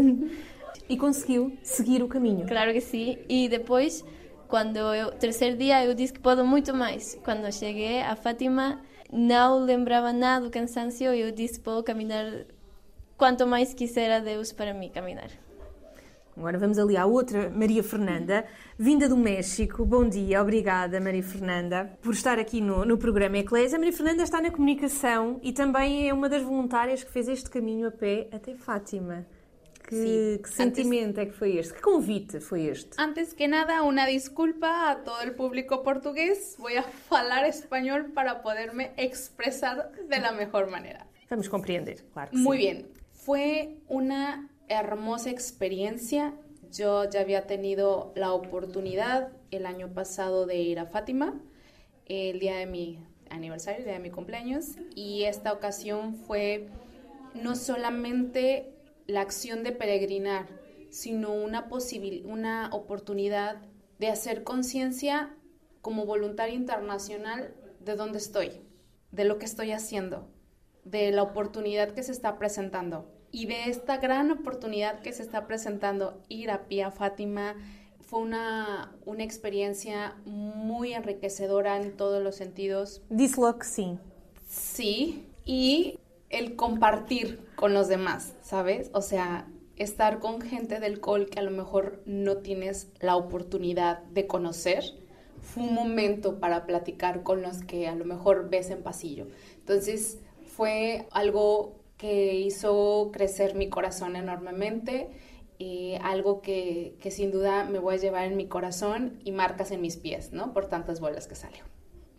E 0.90 0.98
conseguiu 0.98 1.58
seguir 1.64 2.04
o 2.04 2.08
caminho. 2.08 2.46
claro 2.48 2.74
que 2.74 2.82
sim. 2.82 3.18
E 3.30 3.48
depois, 3.48 4.04
quando 4.48 4.78
eu 4.78 5.12
terceiro 5.12 5.56
dia, 5.56 5.86
eu 5.86 5.94
disse 5.94 6.12
que 6.12 6.20
posso 6.20 6.44
muito 6.44 6.74
mais. 6.74 7.18
Quando 7.24 7.50
cheguei 7.54 8.02
a 8.02 8.16
Fátima, 8.16 8.82
não 9.10 9.64
lembrava 9.64 10.12
nada 10.12 10.46
do 10.46 10.52
cansaço. 10.52 11.04
Eu 11.04 11.32
disse 11.32 11.60
que 11.60 11.60
posso 11.62 11.84
caminhar 11.84 12.46
quanto 13.16 13.46
mais 13.46 13.74
quisera 13.74 14.20
Deus 14.20 14.52
para 14.52 14.74
mim 14.74 14.90
caminhar. 14.90 15.30
Agora 16.36 16.58
vamos 16.58 16.80
ali 16.80 16.96
à 16.96 17.06
outra, 17.06 17.50
Maria 17.50 17.84
Fernanda, 17.84 18.46
vinda 18.78 19.08
do 19.10 19.18
México. 19.18 19.86
Bom 19.86 20.08
dia, 20.08 20.42
obrigada, 20.42 21.00
Maria 21.02 21.24
Fernanda, 21.24 21.98
por 22.02 22.14
estar 22.14 22.40
aqui 22.40 22.62
no, 22.62 22.86
no 22.86 22.98
programa 22.98 23.38
Eclésia. 23.38 23.76
A 23.76 23.80
Maria 23.80 23.94
Fernanda 23.94 24.24
está 24.24 24.42
na 24.42 24.50
comunicação 24.50 25.40
e 25.44 25.52
também 25.52 26.08
é 26.08 26.14
uma 26.14 26.30
das 26.30 26.42
voluntárias 26.42 27.04
que 27.04 27.12
fez 27.12 27.28
este 27.28 27.50
caminho 27.50 27.88
a 27.88 27.92
pé 27.92 28.30
até 28.32 28.56
Fátima. 28.56 29.26
Que, 29.90 30.40
que 30.42 30.50
sentimento 30.50 31.20
é 31.20 31.26
que 31.26 31.34
foi 31.34 31.58
este? 31.58 31.74
Que 31.74 31.82
convite 31.82 32.40
foi 32.40 32.64
este? 32.68 32.96
Antes 32.98 33.34
que 33.34 33.46
nada, 33.46 33.84
una 33.84 34.06
disculpa 34.06 34.90
a 34.90 34.96
todo 34.96 35.22
el 35.22 35.34
público 35.34 35.84
portugués. 35.84 36.56
Voy 36.60 36.78
a 36.78 36.86
hablar 37.12 37.46
español 37.46 38.12
para 38.14 38.42
poderme 38.42 38.94
expresar 38.96 39.92
de 40.08 40.20
la 40.20 40.32
mejor 40.32 40.70
manera. 40.70 41.06
Vamos 41.30 41.50
compreender, 41.50 42.06
claro 42.14 42.32
que 42.32 42.38
Muy 42.38 42.58
sim. 42.58 42.64
bien. 42.64 42.88
Fue 43.12 43.76
una 43.90 44.48
hermosa 44.72 45.30
experiencia. 45.30 46.34
Yo 46.72 47.10
ya 47.10 47.22
había 47.22 47.46
tenido 47.46 48.14
la 48.16 48.32
oportunidad 48.32 49.34
el 49.52 49.66
año 49.66 49.94
pasado 49.94 50.46
de 50.46 50.56
ir 50.56 50.80
a 50.80 50.86
Fátima, 50.86 51.40
el 52.06 52.40
día 52.40 52.58
de 52.58 52.66
mi 52.66 53.00
aniversario, 53.30 53.80
el 53.80 53.86
día 53.86 53.94
de 53.94 54.00
mi 54.00 54.10
cumpleaños, 54.10 54.78
y 54.96 55.24
esta 55.24 55.52
ocasión 55.52 56.16
fue 56.16 56.70
no 57.34 57.56
solamente 57.56 58.74
la 59.08 59.22
acción 59.22 59.64
de 59.64 59.74
peregrinar, 59.74 60.48
sino 60.90 61.34
una 61.34 61.68
una 62.26 62.70
oportunidad 62.72 63.62
de 64.00 64.08
hacer 64.08 64.44
conciencia 64.44 65.36
como 65.82 66.06
voluntaria 66.06 66.56
internacional 66.56 67.54
de 67.80 67.96
dónde 67.96 68.20
estoy, 68.20 68.52
de 69.12 69.26
lo 69.26 69.38
que 69.38 69.46
estoy 69.46 69.72
haciendo, 69.72 70.30
de 70.86 71.12
la 71.12 71.24
oportunidad 71.24 71.92
que 71.92 72.04
se 72.04 72.12
está 72.12 72.38
presentando 72.38 73.21
y 73.32 73.46
de 73.46 73.70
esta 73.70 73.98
gran 73.98 74.32
oportunidad 74.32 75.02
que 75.02 75.14
se 75.14 75.24
está 75.24 75.48
presentando 75.48 76.22
ir 76.28 76.52
a 76.52 76.68
Pía 76.68 76.92
Fátima 76.92 77.56
fue 78.02 78.20
una, 78.20 78.94
una 79.06 79.24
experiencia 79.24 80.16
muy 80.26 80.94
enriquecedora 80.94 81.82
en 81.82 81.96
todos 81.96 82.22
los 82.22 82.36
sentidos. 82.36 83.02
Que 83.58 83.66
sim. 83.66 83.98
Sí, 84.50 85.26
y 85.46 85.98
el 86.30 86.56
compartir 86.56 87.40
con 87.56 87.74
los 87.74 87.88
demás, 87.88 88.34
¿sabes? 88.42 88.90
O 88.94 89.02
sea, 89.02 89.48
estar 89.78 90.20
con 90.20 90.42
gente 90.42 90.80
del 90.80 91.00
col 91.00 91.30
que 91.30 91.40
a 91.40 91.44
lo 91.44 91.52
mejor 91.52 92.02
no 92.06 92.38
tienes 92.38 92.90
la 93.00 93.16
oportunidad 93.16 94.04
de 94.04 94.28
conocer, 94.28 94.84
fue 95.42 95.64
un 95.64 95.74
momento 95.74 96.40
para 96.40 96.66
platicar 96.66 97.24
con 97.24 97.42
los 97.42 97.64
que 97.64 97.88
a 97.88 97.96
lo 97.96 98.06
mejor 98.06 98.50
ves 98.50 98.70
en 98.70 98.84
pasillo. 98.84 99.28
Entonces, 99.58 100.20
fue 100.46 101.08
algo 101.12 101.81
que 102.02 102.34
hizo 102.34 103.12
crecer 103.14 103.54
mi 103.54 103.70
corazón 103.70 104.16
enormemente, 104.16 105.12
y 105.60 105.94
algo 106.02 106.42
que, 106.42 106.96
que 107.00 107.12
sin 107.12 107.30
duda 107.30 107.64
me 107.66 107.78
voy 107.78 107.94
a 107.94 107.98
llevar 107.98 108.26
en 108.26 108.36
mi 108.36 108.48
corazón 108.48 109.20
y 109.24 109.32
marcas 109.32 109.70
en 109.70 109.82
mis 109.82 109.98
pies, 109.98 110.34
¿no? 110.34 110.52
Por 110.52 110.66
tantas 110.66 111.00
bolas 111.00 111.28
que 111.28 111.36
salió. 111.36 111.64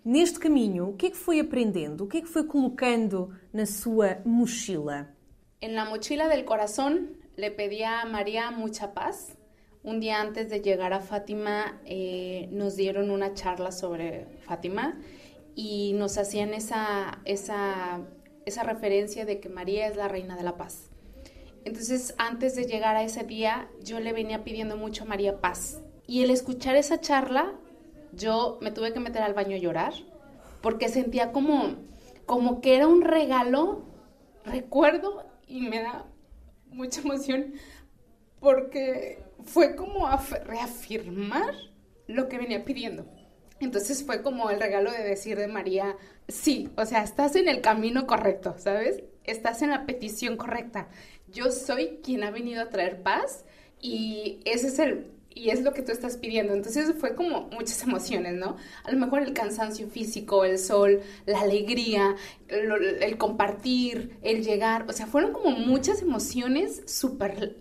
Neste 0.05 0.39
caminho, 0.39 0.91
o 0.91 0.97
que 0.97 1.07
é 1.07 1.11
que 1.11 1.17
foi 1.17 1.41
aprendendo? 1.41 2.05
O 2.05 2.09
que 2.09 2.19
é 2.19 2.21
que 2.21 2.29
foi 2.29 2.45
colocando 2.47 3.31
na 3.53 3.67
sua 3.67 4.23
mochila? 4.25 5.17
En 5.61 5.75
la 5.75 5.85
mochila 5.85 6.29
del 6.29 6.45
corazón 6.45 7.17
le 7.37 7.51
pedía 7.51 8.01
a 8.03 8.05
María 8.05 8.53
mucha 8.53 8.95
paz. 8.95 9.37
Un 9.83 9.99
día 9.99 10.21
antes 10.21 10.49
de 10.49 10.61
llegar 10.61 10.93
a 10.93 11.01
Fátima 11.01 11.81
eh, 11.85 12.49
nos 12.53 12.77
dieron 12.77 13.11
una 13.11 13.35
charla 13.35 13.73
sobre 13.73 14.27
Fátima 14.47 15.01
y 15.57 15.93
nos 15.95 16.19
hacían 16.19 16.55
esa, 16.55 17.19
esa, 17.25 18.01
esa 18.47 18.63
referencia 18.63 19.25
de 19.25 19.41
que 19.41 19.49
María 19.49 19.87
es 19.87 19.97
la 19.97 20.09
reina 20.09 20.37
de 20.37 20.43
la 20.43 20.57
paz. 20.57 20.91
Entonces 21.65 22.15
antes 22.19 22.57
de 22.57 22.65
llegar 22.65 22.97
a 22.97 23.05
ese 23.05 23.23
día 23.25 23.69
yo 23.83 24.01
le 24.01 24.13
venía 24.13 24.45
pidiendo 24.45 24.77
mucho 24.77 25.05
a 25.05 25.07
María 25.07 25.41
paz. 25.41 25.81
Y 26.07 26.23
el 26.23 26.31
escuchar 26.31 26.77
esa 26.77 27.01
charla 27.01 27.53
yo 28.13 28.59
me 28.61 28.73
tuve 28.73 28.93
que 28.93 29.01
meter 29.01 29.23
al 29.23 29.35
baño 29.35 29.57
a 29.57 29.61
llorar 29.61 29.93
porque 30.61 30.89
sentía 30.89 31.33
como, 31.33 31.77
como 32.27 32.61
que 32.61 32.77
era 32.77 32.87
un 32.87 33.03
regalo, 33.03 33.83
recuerdo, 34.45 35.25
y 35.47 35.61
me 35.63 35.81
da 35.83 36.07
mucha 36.71 37.01
emoción 37.01 37.55
porque 38.41 39.23
fue 39.45 39.77
como 39.77 40.07
af- 40.09 40.43
reafirmar 40.45 41.55
lo 42.07 42.29
que 42.29 42.39
venía 42.39 42.65
pidiendo. 42.65 43.07
Entonces 43.63 44.05
fue 44.05 44.23
como 44.23 44.51
el 44.51 44.61
regalo 44.61 44.91
de 44.91 45.05
decir 45.05 45.39
de 45.39 45.47
María, 45.47 45.97
sí, 46.29 46.71
o 46.77 46.85
sea, 46.85 47.03
estás 47.03 47.37
en 47.37 47.49
el 47.49 47.61
camino 47.61 48.07
correcto, 48.07 48.55
¿sabes? 48.59 49.03
Estás 49.25 49.63
en 49.63 49.71
la 49.71 49.87
petición 49.87 50.37
correcta. 50.37 50.89
Yo 51.33 51.51
soy 51.53 52.01
quien 52.03 52.25
ha 52.25 52.31
venido 52.31 52.63
a 52.63 52.71
traer 52.71 53.03
paz 53.03 53.45
y 53.81 54.41
ese 54.45 54.69
es 54.69 54.79
el 54.79 55.13
y 55.35 55.49
es 55.49 55.63
lo 55.63 55.73
que 55.73 55.83
tú 55.83 55.93
estás 55.93 56.17
pidiendo. 56.17 56.53
Entonces 56.53 56.93
fue 56.99 57.15
como 57.15 57.49
muchas 57.53 57.83
emociones, 57.83 58.35
¿no? 58.35 58.57
A 58.85 58.93
lo 58.93 58.99
mejor 58.99 59.23
el 59.23 59.33
cansancio 59.33 59.89
físico, 59.89 60.45
el 60.45 60.59
sol, 60.59 61.01
la 61.25 61.41
alegría, 61.41 62.17
el, 62.49 62.71
el 63.03 63.17
compartir, 63.17 64.19
el 64.23 64.45
llegar, 64.45 64.85
o 64.89 64.93
sea, 64.93 65.07
fueron 65.07 65.33
como 65.33 65.51
muchas 65.51 66.03
emociones 66.03 66.83
súper 66.87 67.57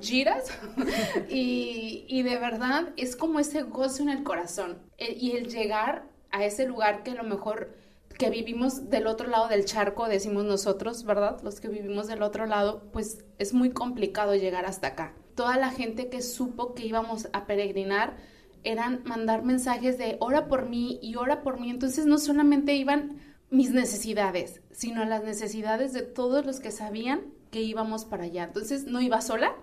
giras 0.00 0.50
y, 1.28 2.04
y 2.08 2.22
de 2.22 2.36
verdad 2.38 2.90
es 2.96 3.16
como 3.16 3.38
ese 3.40 3.62
gozo 3.62 4.02
en 4.02 4.08
el 4.10 4.22
corazón 4.22 4.78
El- 4.98 5.22
y 5.22 5.32
el 5.32 5.48
llegar 5.48 6.04
a 6.30 6.44
ese 6.44 6.66
lugar 6.66 7.02
que 7.02 7.12
a 7.12 7.14
lo 7.14 7.24
mejor 7.24 7.74
que 8.18 8.30
vivimos 8.30 8.90
del 8.90 9.06
otro 9.06 9.28
lado 9.28 9.48
del 9.48 9.64
charco, 9.64 10.06
decimos 10.06 10.44
nosotros, 10.44 11.04
¿verdad? 11.04 11.40
Los 11.42 11.58
que 11.58 11.68
vivimos 11.68 12.06
del 12.06 12.22
otro 12.22 12.44
lado, 12.44 12.82
pues 12.92 13.24
es 13.38 13.54
muy 13.54 13.70
complicado 13.70 14.34
llegar 14.34 14.66
hasta 14.66 14.88
acá. 14.88 15.14
Toda 15.34 15.56
la 15.56 15.70
gente 15.70 16.10
que 16.10 16.20
supo 16.20 16.74
que 16.74 16.84
íbamos 16.84 17.28
a 17.32 17.46
peregrinar 17.46 18.18
eran 18.62 19.00
mandar 19.06 19.42
mensajes 19.42 19.96
de 19.96 20.18
ora 20.20 20.48
por 20.48 20.68
mí 20.68 20.98
y 21.00 21.16
ora 21.16 21.42
por 21.42 21.58
mí. 21.58 21.70
Entonces 21.70 22.04
no 22.04 22.18
solamente 22.18 22.74
iban 22.74 23.20
mis 23.48 23.70
necesidades, 23.70 24.60
sino 24.70 25.04
las 25.06 25.24
necesidades 25.24 25.94
de 25.94 26.02
todos 26.02 26.44
los 26.44 26.60
que 26.60 26.72
sabían 26.72 27.22
que 27.50 27.62
íbamos 27.62 28.04
para 28.04 28.24
allá. 28.24 28.44
Entonces 28.44 28.84
no 28.84 29.00
iba 29.00 29.22
sola 29.22 29.56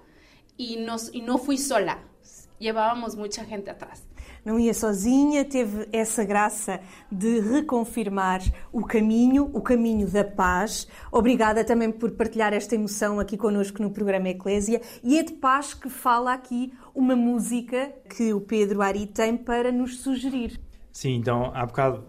nos, 0.86 1.14
y 1.14 1.22
no 1.22 1.38
fui 1.38 1.58
sola. 1.58 2.00
Llevábamos 2.60 3.16
mucha 3.16 3.46
gente 3.46 3.70
atrás. 3.70 4.04
Não 4.44 4.58
ia 4.58 4.74
sozinha, 4.74 5.44
teve 5.44 5.90
essa 5.92 6.24
graça 6.24 6.80
de 7.12 7.42
reconfirmar 7.42 8.42
o 8.72 8.82
caminho, 8.86 9.50
o 9.54 9.62
caminho 9.62 10.10
da 10.10 10.24
paz. 10.24 10.88
Obrigada 11.12 11.66
também 11.66 11.92
por 11.92 12.12
partilhar 12.12 12.54
esta 12.54 12.74
emoção 12.74 13.20
aqui 13.20 13.36
connosco 13.36 13.82
no 13.82 13.92
programa 13.92 14.30
Eclésia. 14.30 14.82
E 15.04 15.20
é 15.20 15.24
de 15.24 15.34
paz 15.34 15.74
que 15.74 15.90
fala 15.90 16.34
aqui 16.34 16.72
uma 16.96 17.16
música 17.16 17.94
que 18.10 18.34
o 18.34 18.40
Pedro 18.40 18.82
Ari 18.82 19.08
tem 19.08 19.36
para 19.36 19.72
nos 19.72 19.98
sugerir. 20.00 20.60
Sim, 20.94 21.16
então 21.16 21.52
há 21.54 21.66
bocado 21.66 22.06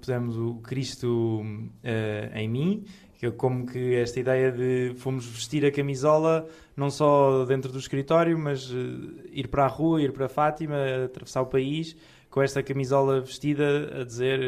pusemos 0.00 0.36
o 0.36 0.56
Cristo 0.56 1.40
eh, 1.82 2.30
em 2.34 2.48
mim, 2.48 2.84
que 3.18 3.30
como 3.30 3.66
que 3.66 3.94
esta 3.94 4.20
ideia 4.20 4.52
de 4.52 4.94
fomos 4.96 5.26
vestir 5.26 5.64
a 5.64 5.70
camisola 5.70 6.46
não 6.76 6.90
só 6.90 7.44
dentro 7.44 7.72
do 7.72 7.78
escritório, 7.78 8.38
mas 8.38 8.70
eh, 8.70 9.28
ir 9.32 9.48
para 9.48 9.64
a 9.64 9.68
rua, 9.68 10.02
ir 10.02 10.12
para 10.12 10.28
Fátima, 10.28 10.76
atravessar 11.04 11.40
o 11.40 11.46
país 11.46 11.96
com 12.28 12.42
esta 12.42 12.62
camisola 12.62 13.20
vestida 13.20 14.00
a 14.00 14.04
dizer 14.04 14.40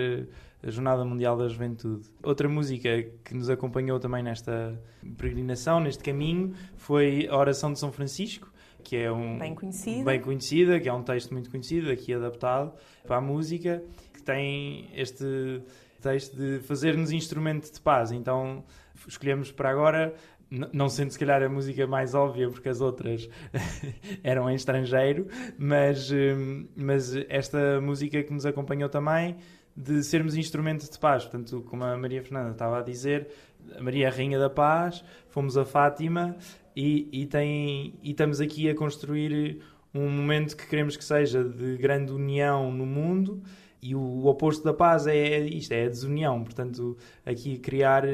eh, 0.62 0.66
a 0.66 0.70
Jornada 0.70 1.04
Mundial 1.04 1.38
da 1.38 1.48
Juventude. 1.48 2.06
Outra 2.22 2.48
música 2.48 3.02
que 3.24 3.34
nos 3.34 3.48
acompanhou 3.48 3.98
também 3.98 4.22
nesta 4.22 4.78
peregrinação, 5.16 5.80
neste 5.80 6.02
caminho, 6.02 6.52
foi 6.76 7.26
a 7.30 7.36
Oração 7.36 7.72
de 7.72 7.78
São 7.78 7.90
Francisco, 7.90 8.52
que 8.82 8.96
é 8.96 9.10
um 9.10 9.38
Bem 9.38 9.54
conhecida. 9.54 10.04
bem 10.04 10.20
conhecida, 10.20 10.80
que 10.80 10.88
é 10.88 10.92
um 10.92 11.02
texto 11.02 11.32
muito 11.32 11.48
conhecido, 11.48 11.90
aqui 11.90 12.12
adaptado 12.12 12.72
para 13.06 13.16
a 13.16 13.20
música, 13.20 13.82
que 14.12 14.22
tem 14.22 14.90
este 14.94 15.62
texto 16.00 16.36
de 16.36 16.60
fazer-nos 16.60 17.10
instrumento 17.12 17.72
de 17.72 17.80
paz. 17.80 18.12
Então 18.12 18.64
escolhemos 19.06 19.52
para 19.52 19.70
agora, 19.70 20.14
não 20.50 20.88
sendo 20.88 21.10
se 21.10 21.18
calhar 21.18 21.42
a 21.42 21.48
música 21.48 21.86
mais 21.86 22.14
óbvia, 22.14 22.48
porque 22.48 22.68
as 22.68 22.80
outras 22.80 23.28
eram 24.22 24.50
em 24.50 24.54
estrangeiro, 24.54 25.26
mas, 25.58 26.10
hum, 26.10 26.66
mas 26.74 27.14
esta 27.28 27.80
música 27.80 28.22
que 28.22 28.32
nos 28.32 28.46
acompanhou 28.46 28.88
também, 28.88 29.36
de 29.76 30.02
sermos 30.02 30.36
instrumento 30.36 30.90
de 30.90 30.98
paz. 30.98 31.24
Portanto, 31.24 31.62
como 31.68 31.84
a 31.84 31.96
Maria 31.96 32.22
Fernanda 32.22 32.50
estava 32.50 32.78
a 32.78 32.82
dizer, 32.82 33.28
a 33.76 33.82
Maria 33.82 34.06
é 34.06 34.08
a 34.08 34.12
Rainha 34.12 34.38
da 34.38 34.50
Paz, 34.50 35.04
fomos 35.28 35.56
a 35.56 35.64
Fátima 35.64 36.36
e, 36.74 37.08
e, 37.12 37.26
tem, 37.26 37.94
e 38.02 38.10
estamos 38.10 38.40
aqui 38.40 38.68
a 38.68 38.74
construir 38.74 39.60
um 39.94 40.10
momento 40.10 40.56
que 40.56 40.66
queremos 40.66 40.96
que 40.96 41.04
seja 41.04 41.44
de 41.44 41.76
grande 41.76 42.12
união 42.12 42.72
no 42.72 42.84
mundo 42.84 43.42
e 43.82 43.94
o 43.94 44.26
oposto 44.26 44.64
da 44.64 44.74
paz 44.74 45.06
é 45.06 45.40
isto, 45.40 45.72
é 45.72 45.86
a 45.86 45.88
desunião. 45.88 46.42
Portanto, 46.42 46.96
aqui 47.24 47.58
criar, 47.58 48.04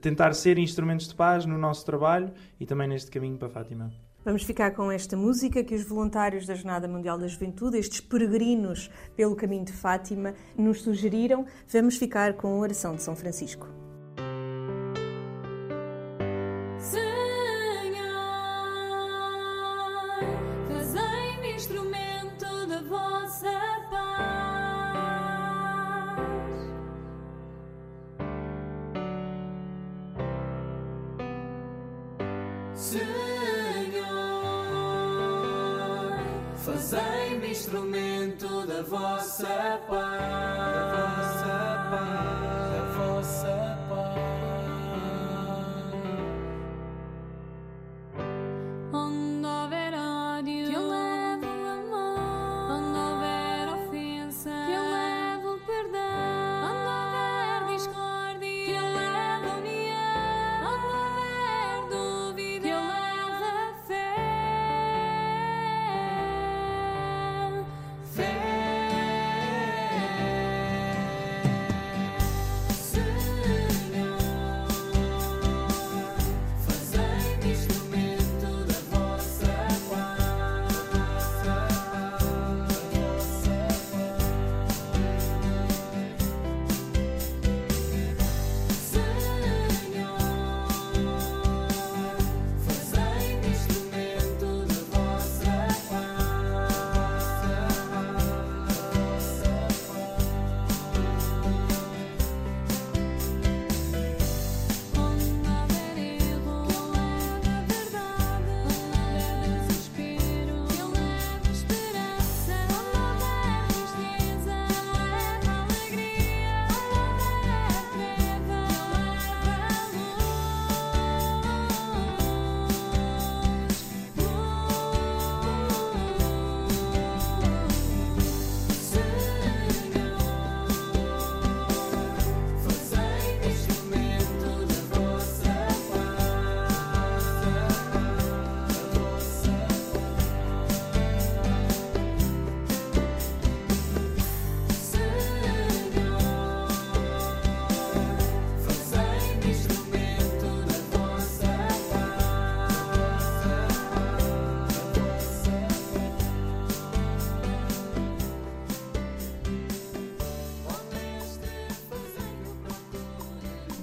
tentar 0.00 0.34
ser 0.34 0.58
instrumentos 0.58 1.08
de 1.08 1.14
paz 1.14 1.46
no 1.46 1.58
nosso 1.58 1.84
trabalho 1.84 2.32
e 2.58 2.66
também 2.66 2.88
neste 2.88 3.10
caminho 3.10 3.36
para 3.36 3.48
Fátima. 3.48 3.92
Vamos 4.24 4.42
ficar 4.42 4.70
com 4.70 4.90
esta 4.90 5.18
música 5.18 5.62
que 5.62 5.74
os 5.74 5.86
voluntários 5.86 6.46
da 6.46 6.54
Jornada 6.54 6.88
Mundial 6.88 7.18
da 7.18 7.28
Juventude, 7.28 7.76
estes 7.76 8.00
peregrinos 8.00 8.90
pelo 9.14 9.36
caminho 9.36 9.66
de 9.66 9.72
Fátima, 9.72 10.34
nos 10.56 10.80
sugeriram. 10.80 11.44
Vamos 11.68 11.98
ficar 11.98 12.32
com 12.32 12.48
a 12.48 12.58
oração 12.58 12.96
de 12.96 13.02
São 13.02 13.14
Francisco. 13.14 13.83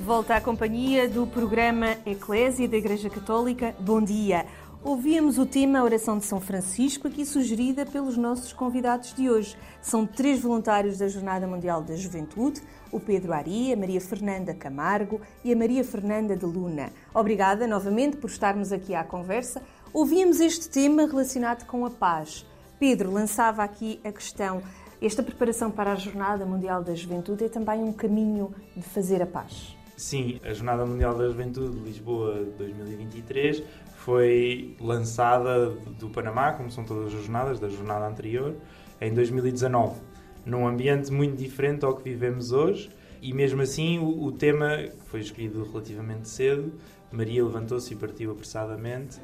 De 0.01 0.07
volta 0.07 0.35
à 0.35 0.41
companhia 0.41 1.07
do 1.07 1.27
programa 1.27 1.95
Eclésia 2.07 2.67
da 2.67 2.75
Igreja 2.75 3.07
Católica. 3.07 3.75
Bom 3.79 4.01
dia! 4.01 4.47
Ouvíamos 4.83 5.37
o 5.37 5.45
tema 5.45 5.83
Oração 5.83 6.17
de 6.17 6.25
São 6.25 6.41
Francisco, 6.41 7.07
aqui 7.07 7.23
sugerida 7.23 7.85
pelos 7.85 8.17
nossos 8.17 8.51
convidados 8.51 9.13
de 9.13 9.29
hoje. 9.29 9.55
São 9.79 10.07
três 10.07 10.41
voluntários 10.41 10.97
da 10.97 11.07
Jornada 11.07 11.45
Mundial 11.45 11.83
da 11.83 11.95
Juventude, 11.95 12.63
o 12.91 12.99
Pedro 12.99 13.31
Ari, 13.31 13.71
a 13.71 13.77
Maria 13.77 14.01
Fernanda 14.01 14.55
Camargo 14.55 15.21
e 15.45 15.53
a 15.53 15.55
Maria 15.55 15.83
Fernanda 15.83 16.35
de 16.35 16.47
Luna. 16.47 16.91
Obrigada 17.13 17.67
novamente 17.67 18.17
por 18.17 18.31
estarmos 18.31 18.71
aqui 18.71 18.95
à 18.95 19.03
conversa. 19.03 19.61
Ouvíamos 19.93 20.39
este 20.39 20.67
tema 20.67 21.05
relacionado 21.05 21.67
com 21.67 21.85
a 21.85 21.91
paz. 21.91 22.43
Pedro 22.79 23.11
lançava 23.11 23.63
aqui 23.63 24.01
a 24.03 24.11
questão: 24.11 24.63
esta 24.99 25.21
preparação 25.21 25.69
para 25.69 25.91
a 25.91 25.95
Jornada 25.95 26.43
Mundial 26.43 26.83
da 26.83 26.95
Juventude 26.95 27.45
é 27.45 27.49
também 27.49 27.83
um 27.83 27.93
caminho 27.93 28.51
de 28.75 28.81
fazer 28.81 29.21
a 29.21 29.27
paz. 29.27 29.79
Sim, 30.01 30.39
a 30.43 30.51
Jornada 30.51 30.83
Mundial 30.83 31.15
da 31.15 31.27
Juventude 31.27 31.77
de 31.77 31.85
Lisboa 31.85 32.43
2023 32.57 33.61
foi 33.97 34.75
lançada 34.81 35.69
do 35.69 36.09
Panamá, 36.09 36.53
como 36.53 36.71
são 36.71 36.83
todas 36.83 37.13
as 37.13 37.21
jornadas, 37.21 37.59
da 37.59 37.69
jornada 37.69 38.07
anterior, 38.07 38.55
em 38.99 39.13
2019, 39.13 40.01
num 40.43 40.67
ambiente 40.67 41.13
muito 41.13 41.37
diferente 41.37 41.85
ao 41.85 41.95
que 41.95 42.03
vivemos 42.03 42.51
hoje. 42.51 42.89
E 43.21 43.31
mesmo 43.31 43.61
assim, 43.61 43.99
o, 43.99 44.23
o 44.23 44.31
tema 44.31 44.75
que 44.77 45.05
foi 45.05 45.19
escolhido 45.19 45.63
relativamente 45.71 46.27
cedo, 46.27 46.73
Maria 47.11 47.45
levantou-se 47.45 47.93
e 47.93 47.95
partiu 47.95 48.31
apressadamente, 48.31 49.19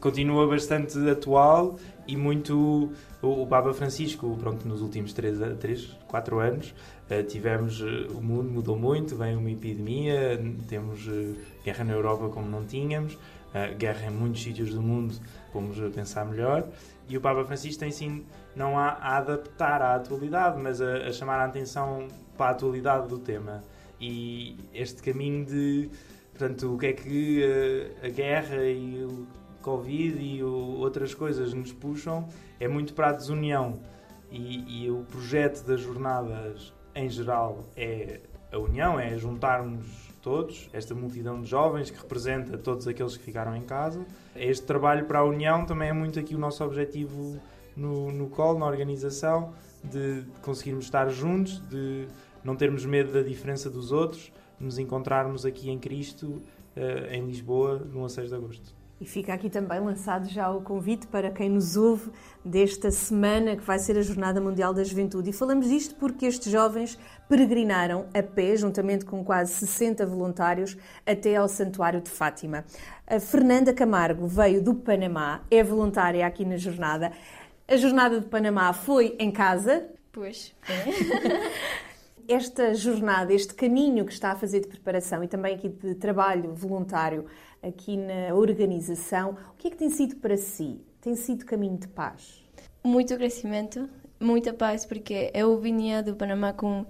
continua 0.00 0.46
bastante 0.46 0.98
atual 1.06 1.76
e 2.08 2.16
muito. 2.16 2.92
O, 3.24 3.46
Papa 3.46 3.72
Francisco, 3.72 4.36
pronto, 4.38 4.68
nos 4.68 4.82
últimos 4.82 5.14
3, 5.14 5.58
3 5.58 5.96
4 6.06 6.38
anos, 6.40 6.74
eh, 7.08 7.22
tivemos. 7.22 7.80
eh, 7.80 8.12
o 8.12 8.20
mundo 8.20 8.50
mudou 8.50 8.78
muito, 8.78 9.16
vem 9.16 9.34
uma 9.34 9.50
epidemia, 9.50 10.38
temos 10.68 11.08
eh, 11.08 11.34
guerra 11.64 11.84
na 11.84 11.92
Europa 11.94 12.28
como 12.28 12.48
não 12.48 12.64
tínhamos, 12.64 13.16
guerra 13.78 14.08
em 14.08 14.10
muitos 14.10 14.42
sítios 14.42 14.74
do 14.74 14.82
mundo, 14.82 15.14
fomos 15.52 15.80
a 15.80 15.88
pensar 15.88 16.26
melhor. 16.26 16.68
E 17.08 17.16
o 17.16 17.20
Papa 17.20 17.44
Francisco 17.44 17.80
tem 17.80 17.90
sim, 17.90 18.24
não 18.54 18.78
a, 18.78 18.88
a 18.88 19.18
adaptar 19.18 19.80
à 19.80 19.94
atualidade, 19.94 20.60
mas 20.60 20.80
a, 20.80 21.08
a 21.08 21.12
chamar 21.12 21.38
a 21.40 21.44
atenção 21.44 22.08
para 22.36 22.46
a 22.46 22.50
atualidade 22.50 23.08
do 23.08 23.18
tema. 23.18 23.62
E 24.00 24.56
este 24.74 25.02
caminho 25.02 25.44
de. 25.46 25.88
Portanto, 26.32 26.74
o 26.74 26.78
que 26.78 26.86
é 26.86 26.92
que 26.92 27.42
eh, 27.42 28.06
a 28.06 28.08
guerra 28.08 28.64
e 28.64 29.04
o 29.04 29.24
Covid 29.64 30.20
e 30.20 30.42
o- 30.42 30.76
outras 30.78 31.14
coisas 31.14 31.54
nos 31.54 31.72
puxam 31.72 32.28
é 32.60 32.68
muito 32.68 32.92
para 32.94 33.08
a 33.08 33.12
desunião. 33.12 33.80
E, 34.30 34.84
e 34.84 34.90
o 34.90 35.04
projeto 35.04 35.64
das 35.64 35.80
jornadas, 35.80 36.72
em 36.94 37.08
geral, 37.08 37.64
é 37.76 38.20
a 38.52 38.58
união, 38.58 38.98
é 39.00 39.16
juntarmos 39.16 39.86
todos, 40.20 40.68
esta 40.72 40.94
multidão 40.94 41.40
de 41.40 41.48
jovens 41.48 41.90
que 41.90 41.98
representa 41.98 42.56
todos 42.58 42.86
aqueles 42.88 43.16
que 43.16 43.22
ficaram 43.24 43.54
em 43.56 43.62
casa. 43.62 44.04
Este 44.34 44.64
trabalho 44.66 45.04
para 45.06 45.18
a 45.20 45.24
União 45.24 45.64
também 45.66 45.88
é 45.88 45.92
muito 45.92 46.18
aqui 46.18 46.34
o 46.34 46.38
nosso 46.38 46.64
objetivo 46.64 47.38
no, 47.76 48.10
no 48.10 48.28
COL, 48.28 48.58
na 48.58 48.66
organização, 48.66 49.52
de 49.82 50.24
conseguirmos 50.42 50.86
estar 50.86 51.08
juntos, 51.10 51.60
de 51.68 52.06
não 52.42 52.56
termos 52.56 52.84
medo 52.86 53.12
da 53.12 53.22
diferença 53.22 53.68
dos 53.70 53.92
outros, 53.92 54.32
nos 54.58 54.78
encontrarmos 54.78 55.44
aqui 55.44 55.70
em 55.70 55.78
Cristo, 55.78 56.26
uh, 56.26 57.12
em 57.12 57.26
Lisboa, 57.26 57.78
no 57.78 58.08
6 58.08 58.30
de 58.30 58.34
agosto. 58.34 58.74
E 59.04 59.06
fica 59.06 59.34
aqui 59.34 59.50
também 59.50 59.78
lançado 59.80 60.26
já 60.30 60.48
o 60.48 60.62
convite 60.62 61.06
para 61.08 61.30
quem 61.30 61.50
nos 61.50 61.76
ouve 61.76 62.10
desta 62.42 62.90
semana 62.90 63.54
que 63.54 63.62
vai 63.62 63.78
ser 63.78 63.98
a 63.98 64.00
Jornada 64.00 64.40
Mundial 64.40 64.72
da 64.72 64.82
Juventude. 64.82 65.28
E 65.28 65.32
falamos 65.34 65.68
disto 65.68 65.94
porque 65.96 66.24
estes 66.24 66.50
jovens 66.50 66.98
peregrinaram 67.28 68.06
a 68.14 68.22
pé, 68.22 68.56
juntamente 68.56 69.04
com 69.04 69.22
quase 69.22 69.52
60 69.52 70.06
voluntários, 70.06 70.74
até 71.04 71.36
ao 71.36 71.48
Santuário 71.48 72.00
de 72.00 72.08
Fátima. 72.08 72.64
A 73.06 73.20
Fernanda 73.20 73.74
Camargo 73.74 74.26
veio 74.26 74.62
do 74.62 74.74
Panamá, 74.74 75.42
é 75.50 75.62
voluntária 75.62 76.26
aqui 76.26 76.42
na 76.42 76.56
jornada. 76.56 77.12
A 77.68 77.76
jornada 77.76 78.18
de 78.18 78.26
Panamá 78.26 78.72
foi 78.72 79.16
em 79.18 79.30
casa. 79.30 79.84
Pois. 80.10 80.54
Esta 82.26 82.72
jornada, 82.72 83.34
este 83.34 83.52
caminho 83.52 84.02
que 84.06 84.12
está 84.14 84.32
a 84.32 84.34
fazer 84.34 84.60
de 84.60 84.68
preparação 84.68 85.22
e 85.22 85.28
também 85.28 85.54
aqui 85.54 85.68
de 85.68 85.94
trabalho 85.94 86.54
voluntário 86.54 87.26
aqui 87.66 87.96
na 87.96 88.34
organização, 88.34 89.36
o 89.52 89.56
que 89.56 89.68
é 89.68 89.70
que 89.70 89.76
tem 89.76 89.90
sido 89.90 90.16
para 90.16 90.36
si? 90.36 90.80
Tem 91.00 91.14
sido 91.16 91.44
caminho 91.44 91.78
de 91.78 91.88
paz? 91.88 92.44
Muito 92.82 93.16
crescimento, 93.16 93.88
muita 94.20 94.52
paz, 94.52 94.84
porque 94.84 95.30
eu 95.34 95.58
vinha 95.60 96.02
do 96.02 96.14
Panamá 96.14 96.52
com 96.52 96.84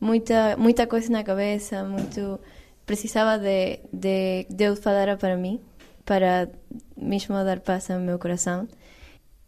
muita 0.00 0.56
muita 0.56 0.86
coisa 0.86 1.10
na 1.10 1.22
cabeça, 1.22 1.84
muito 1.84 2.40
precisava 2.86 3.38
de, 3.38 3.80
de 3.92 4.46
Deus 4.50 4.78
falar 4.78 5.16
para 5.16 5.36
mim, 5.36 5.60
para 6.04 6.48
mesmo 6.96 7.34
dar 7.44 7.60
paz 7.60 7.90
ao 7.90 8.00
meu 8.00 8.18
coração. 8.18 8.66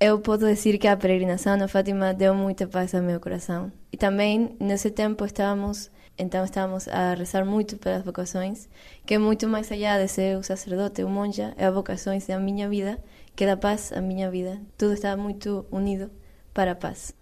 Eu 0.05 0.19
posso 0.19 0.45
dizer 0.45 0.79
que 0.79 0.89
a 0.89 0.97
peregrinação 0.97 1.57
na 1.57 1.69
Fátima 1.69 2.13
deu 2.13 2.35
muita 2.35 2.67
paz 2.67 2.93
ao 2.93 3.01
meu 3.01 3.21
coração. 3.21 3.71
E 3.93 3.97
também, 3.97 4.57
nesse 4.59 4.91
tempo, 4.91 5.25
estávamos, 5.25 5.93
então 6.19 6.45
estávamos 6.45 6.89
a 6.89 7.15
rezar 7.15 7.45
muito 7.45 7.77
pelas 7.79 8.05
vocações, 8.05 8.69
que 9.07 9.15
é 9.15 9.19
muito 9.19 9.47
mais 9.47 9.71
allá 9.71 10.03
de 10.03 10.09
ser 10.09 10.37
um 10.37 10.43
sacerdote, 10.43 11.05
um 11.05 11.09
monja, 11.09 11.55
é 11.57 11.67
a 11.67 11.71
vocações 11.71 12.27
da 12.27 12.37
minha 12.41 12.69
vida, 12.69 12.99
que 13.37 13.47
dá 13.47 13.57
paz 13.57 13.93
à 13.93 14.01
minha 14.01 14.29
vida. 14.29 14.61
Tudo 14.77 14.95
está 14.95 15.17
muito 15.17 15.65
unido 15.71 16.11
para 16.53 16.73
a 16.73 16.75
paz. 16.75 17.15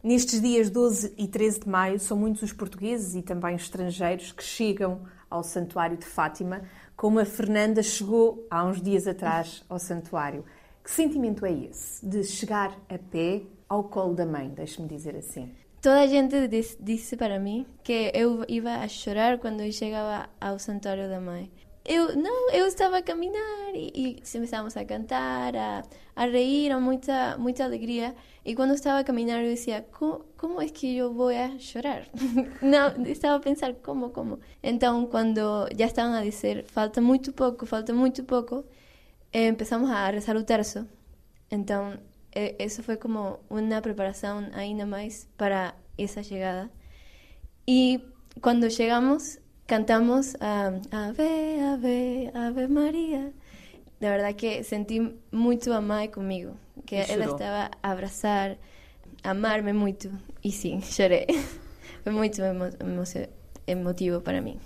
Nestes 0.00 0.40
dias 0.40 0.70
12 0.70 1.14
e 1.18 1.26
13 1.26 1.62
de 1.62 1.68
maio, 1.68 1.98
são 1.98 2.16
muitos 2.16 2.44
os 2.44 2.52
portugueses 2.52 3.16
e 3.16 3.22
também 3.22 3.56
estrangeiros 3.56 4.30
que 4.30 4.44
chegam 4.44 5.00
ao 5.28 5.42
Santuário 5.42 5.96
de 5.96 6.06
Fátima, 6.06 6.62
como 6.96 7.18
a 7.18 7.24
Fernanda 7.24 7.82
chegou 7.82 8.46
há 8.48 8.64
uns 8.64 8.80
dias 8.80 9.08
atrás 9.08 9.64
ao 9.68 9.80
Santuário. 9.80 10.44
Que 10.88 10.94
sentimento 10.94 11.44
é 11.44 11.52
esse 11.52 12.04
de 12.04 12.24
chegar 12.24 12.74
a 12.88 12.96
pé 12.96 13.42
ao 13.68 13.84
colo 13.84 14.14
da 14.14 14.24
mãe, 14.24 14.48
deixe-me 14.48 14.88
dizer 14.88 15.14
assim? 15.16 15.52
Toda 15.82 16.00
a 16.00 16.06
gente 16.06 16.48
disse 16.80 17.14
para 17.14 17.38
mim 17.38 17.66
que 17.84 18.10
eu 18.14 18.42
ia 18.48 18.76
a 18.76 18.88
chorar 18.88 19.38
quando 19.38 19.60
eu 19.60 19.70
chegava 19.70 20.30
ao 20.40 20.58
santuário 20.58 21.06
da 21.06 21.20
mãe. 21.20 21.52
Eu 21.84 22.16
não, 22.16 22.50
eu 22.52 22.66
estava 22.66 22.96
a 22.98 23.02
caminhar 23.02 23.74
e, 23.74 23.92
e 23.94 24.78
a 24.78 24.84
cantar, 24.86 25.54
a, 25.54 25.82
a 26.16 26.26
rir, 26.26 26.72
a 26.72 26.80
muita 26.80 27.36
muita 27.36 27.64
alegria. 27.64 28.14
E 28.42 28.54
quando 28.54 28.72
estava 28.72 29.00
a 29.00 29.04
caminhar 29.04 29.44
eu 29.44 29.52
dizia, 29.52 29.86
como, 29.92 30.24
como 30.38 30.60
é 30.60 30.70
que 30.70 30.96
eu 30.96 31.12
vou 31.12 31.28
a 31.28 31.58
chorar? 31.58 32.06
não, 32.62 33.04
estava 33.04 33.36
a 33.36 33.40
pensar 33.40 33.74
como, 33.74 34.08
como. 34.08 34.40
Então 34.62 35.06
quando 35.06 35.68
já 35.78 35.84
estavam 35.84 36.14
a 36.14 36.22
dizer, 36.22 36.64
falta 36.64 36.98
muito 37.02 37.30
pouco, 37.30 37.66
falta 37.66 37.92
muito 37.92 38.24
pouco, 38.24 38.64
empezamos 39.32 39.90
a 39.90 40.10
rezar 40.10 40.36
o 40.36 40.44
terço. 40.44 40.86
Então, 41.50 41.98
eso 42.32 42.82
fue 42.82 42.98
como 42.98 43.40
una 43.48 43.80
preparación 43.82 44.54
ainda 44.54 44.86
más 44.86 45.28
para 45.36 45.74
esa 45.96 46.22
llegada. 46.22 46.70
Y 47.66 48.02
cuando 48.40 48.68
llegamos, 48.68 49.38
cantamos 49.66 50.36
a 50.40 50.72
Ave, 50.90 51.60
Ave, 51.60 52.30
Ave 52.34 52.68
María. 52.68 53.32
De 54.00 54.08
verdad 54.08 54.34
que 54.36 54.62
sentí 54.62 55.18
mucho 55.32 55.74
amar 55.74 56.10
conmigo, 56.10 56.54
que 56.86 57.02
él 57.02 57.22
estaba 57.22 57.70
a 57.82 57.90
abrazar, 57.90 58.58
amarme 59.24 59.72
mucho. 59.72 60.10
Y 60.40 60.52
sí, 60.52 60.80
lloré. 60.96 61.26
Fue 62.04 62.12
muy 62.12 62.30
emotivo 63.66 64.20
para 64.22 64.40
mí. 64.40 64.58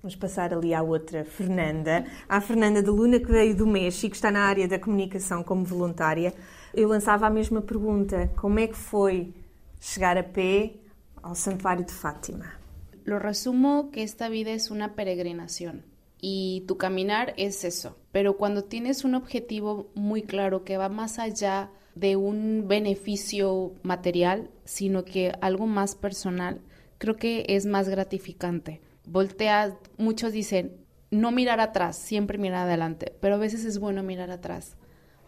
Vamos 0.00 0.14
passar 0.14 0.54
ali 0.54 0.72
à 0.72 0.80
outra 0.80 1.24
Fernanda, 1.24 2.06
à 2.28 2.40
Fernanda 2.40 2.80
de 2.80 2.88
Luna, 2.88 3.18
que 3.18 3.26
veio 3.26 3.56
do 3.56 3.66
México, 3.66 4.14
está 4.14 4.30
na 4.30 4.42
área 4.42 4.68
da 4.68 4.78
comunicação 4.78 5.42
como 5.42 5.64
voluntária. 5.64 6.32
Eu 6.72 6.88
lançava 6.88 7.26
a 7.26 7.30
mesma 7.30 7.60
pergunta: 7.60 8.30
como 8.36 8.60
é 8.60 8.68
que 8.68 8.76
foi 8.76 9.34
chegar 9.80 10.16
a 10.16 10.22
pé 10.22 10.74
ao 11.20 11.34
Santuário 11.34 11.84
de 11.84 11.92
Fátima? 11.92 12.46
Lo 13.04 13.18
resumo 13.18 13.90
que 13.90 14.04
esta 14.04 14.28
vida 14.28 14.52
es 14.52 14.70
una 14.70 14.94
peregrinación 14.94 15.82
y 16.20 16.62
tu 16.68 16.76
caminar 16.76 17.34
es 17.36 17.64
eso. 17.64 17.96
Pero 18.12 18.36
cuando 18.36 18.62
tienes 18.62 19.04
un 19.04 19.16
objetivo 19.16 19.90
muy 19.96 20.22
claro 20.22 20.62
que 20.62 20.76
va 20.76 20.88
más 20.88 21.18
allá 21.18 21.70
de 21.96 22.14
un 22.14 22.68
beneficio 22.68 23.72
material, 23.82 24.48
sino 24.64 25.04
que 25.04 25.32
algo 25.40 25.66
más 25.66 25.96
personal, 25.96 26.60
creo 26.98 27.16
que 27.16 27.46
es 27.48 27.66
más 27.66 27.88
gratificante 27.88 28.80
voltea, 29.10 29.78
muchos 29.96 30.32
dicen, 30.32 30.76
no 31.10 31.30
mirar 31.32 31.60
atrás, 31.60 31.96
siempre 31.96 32.38
mirar 32.38 32.66
adelante, 32.66 33.14
pero 33.20 33.36
a 33.36 33.38
veces 33.38 33.64
es 33.64 33.78
bueno 33.78 34.02
mirar 34.02 34.30
atrás 34.30 34.76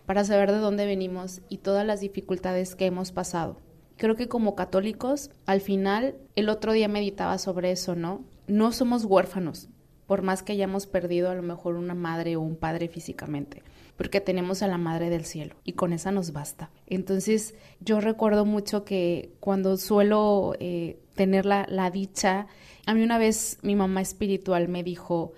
para 0.06 0.24
saber 0.24 0.50
de 0.50 0.58
dónde 0.58 0.86
venimos 0.86 1.40
y 1.48 1.58
todas 1.58 1.86
las 1.86 2.00
dificultades 2.00 2.74
que 2.74 2.86
hemos 2.86 3.12
pasado. 3.12 3.60
Creo 3.96 4.16
que 4.16 4.28
como 4.28 4.54
católicos, 4.54 5.30
al 5.46 5.60
final, 5.60 6.16
el 6.34 6.48
otro 6.48 6.72
día 6.72 6.88
meditaba 6.88 7.38
sobre 7.38 7.70
eso, 7.70 7.94
¿no? 7.94 8.24
No 8.46 8.72
somos 8.72 9.04
huérfanos, 9.04 9.68
por 10.06 10.22
más 10.22 10.42
que 10.42 10.52
hayamos 10.52 10.86
perdido 10.86 11.30
a 11.30 11.34
lo 11.34 11.42
mejor 11.42 11.76
una 11.76 11.94
madre 11.94 12.34
o 12.34 12.40
un 12.40 12.56
padre 12.56 12.88
físicamente, 12.88 13.62
porque 13.96 14.20
tenemos 14.20 14.62
a 14.62 14.66
la 14.66 14.78
Madre 14.78 15.10
del 15.10 15.24
Cielo 15.24 15.54
y 15.62 15.74
con 15.74 15.92
esa 15.92 16.10
nos 16.10 16.32
basta. 16.32 16.70
Entonces 16.86 17.54
yo 17.78 18.00
recuerdo 18.00 18.44
mucho 18.44 18.84
que 18.84 19.30
cuando 19.38 19.76
suelo 19.76 20.54
eh, 20.58 20.98
tener 21.14 21.46
la, 21.46 21.66
la 21.68 21.90
dicha 21.90 22.48
a 22.86 22.94
mí 22.94 23.02
una 23.02 23.18
vez 23.18 23.58
mi 23.62 23.76
mamá 23.76 24.00
espiritual 24.00 24.68
me 24.68 24.82
dijo, 24.82 25.32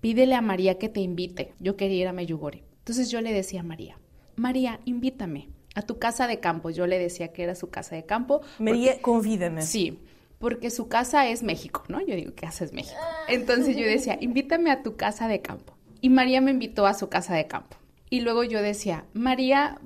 pídele 0.00 0.34
a 0.34 0.40
María 0.40 0.78
que 0.78 0.88
te 0.88 1.00
invite. 1.00 1.54
Yo 1.58 1.76
quería 1.76 2.02
ir 2.02 2.08
a 2.08 2.12
Meyugori. 2.12 2.62
Entonces 2.78 3.10
yo 3.10 3.20
le 3.20 3.32
decía 3.32 3.60
a 3.60 3.64
María, 3.64 3.98
María, 4.36 4.80
invítame 4.84 5.48
a 5.74 5.82
tu 5.82 5.98
casa 5.98 6.26
de 6.26 6.40
campo. 6.40 6.70
Yo 6.70 6.86
le 6.86 6.98
decía 6.98 7.32
que 7.32 7.42
era 7.42 7.54
su 7.54 7.70
casa 7.70 7.96
de 7.96 8.04
campo. 8.04 8.42
María, 8.58 9.00
convídame. 9.00 9.62
Sí, 9.62 9.98
porque 10.38 10.70
su 10.70 10.88
casa 10.88 11.26
es 11.26 11.42
México, 11.42 11.84
¿no? 11.88 12.00
Yo 12.00 12.14
digo, 12.14 12.32
casa 12.34 12.64
es 12.64 12.72
México? 12.72 13.00
Entonces 13.28 13.76
yo 13.76 13.84
decía, 13.84 14.18
invítame 14.20 14.70
a 14.70 14.82
tu 14.82 14.96
casa 14.96 15.28
de 15.28 15.40
campo. 15.40 15.76
Y 16.00 16.10
María 16.10 16.40
me 16.40 16.50
invitó 16.50 16.86
a 16.86 16.94
su 16.94 17.08
casa 17.08 17.34
de 17.34 17.46
campo. 17.46 17.76
Y 18.10 18.20
luego 18.20 18.44
yo 18.44 18.62
decía, 18.62 19.06
María 19.12 19.80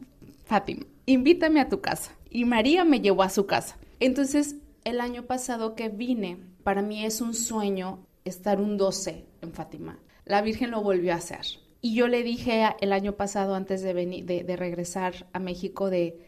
Fátima, 0.44 0.84
invítame 1.06 1.60
a 1.60 1.68
tu 1.68 1.80
casa. 1.80 2.12
Y 2.28 2.44
María 2.44 2.84
me 2.84 3.00
llevó 3.00 3.22
a 3.22 3.30
su 3.30 3.46
casa. 3.46 3.78
Entonces, 4.00 4.56
el 4.84 5.00
año 5.00 5.24
pasado 5.24 5.74
que 5.74 5.88
vine 5.88 6.38
para 6.62 6.82
mí 6.82 7.04
es 7.04 7.20
un 7.20 7.34
sueño 7.34 8.06
estar 8.24 8.60
un 8.60 8.76
12 8.76 9.24
en 9.42 9.52
Fátima. 9.52 9.98
La 10.24 10.42
Virgen 10.42 10.70
lo 10.70 10.82
volvió 10.82 11.12
a 11.12 11.16
hacer. 11.16 11.46
Y 11.80 11.94
yo 11.94 12.08
le 12.08 12.22
dije 12.22 12.64
el 12.80 12.92
año 12.92 13.12
pasado, 13.12 13.54
antes 13.54 13.82
de, 13.82 13.94
venir, 13.94 14.26
de, 14.26 14.56
regresar 14.56 15.26
a 15.32 15.38
México, 15.38 15.88
de, 15.88 16.20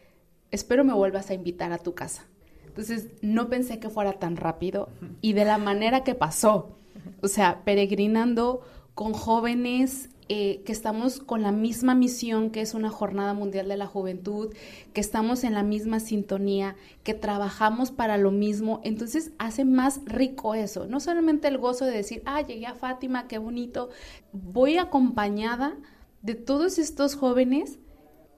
espero 0.51 0.83
me 0.83 0.93
vuelvas 0.93 1.29
a 1.29 1.35
invitar 1.35 1.71
a 1.71 1.77
tu 1.77 1.93
casa. 1.93 2.25
Entonces, 2.65 3.09
no 3.21 3.49
pensé 3.49 3.79
que 3.79 3.89
fuera 3.89 4.13
tan 4.13 4.35
rápido 4.35 4.89
y 5.21 5.33
de 5.33 5.45
la 5.45 5.59
manera 5.59 6.03
que 6.03 6.15
pasó. 6.15 6.79
O 7.21 7.27
sea, 7.27 7.63
peregrinando 7.63 8.61
con 8.95 9.13
jóvenes 9.13 10.09
eh, 10.35 10.63
que 10.65 10.71
estamos 10.71 11.19
con 11.19 11.43
la 11.43 11.51
misma 11.51 11.93
misión, 11.93 12.49
que 12.49 12.61
es 12.61 12.73
una 12.73 12.89
jornada 12.89 13.35
mundial 13.35 13.67
de 13.67 13.77
la 13.77 13.85
juventud, 13.85 14.51
que 14.91 14.99
estamos 14.99 15.43
en 15.43 15.53
la 15.53 15.61
misma 15.61 15.99
sintonía, 15.99 16.75
que 17.03 17.13
trabajamos 17.13 17.91
para 17.91 18.17
lo 18.17 18.31
mismo, 18.31 18.81
entonces 18.83 19.31
hace 19.37 19.63
más 19.63 20.01
rico 20.05 20.55
eso. 20.55 20.87
No 20.87 20.99
solamente 20.99 21.47
el 21.49 21.59
gozo 21.59 21.85
de 21.85 21.91
decir, 21.91 22.23
ah, 22.25 22.41
llegué 22.41 22.65
a 22.65 22.73
Fátima, 22.73 23.27
qué 23.27 23.37
bonito, 23.37 23.91
voy 24.31 24.79
acompañada 24.79 25.77
de 26.23 26.33
todos 26.33 26.79
estos 26.79 27.13
jóvenes, 27.13 27.77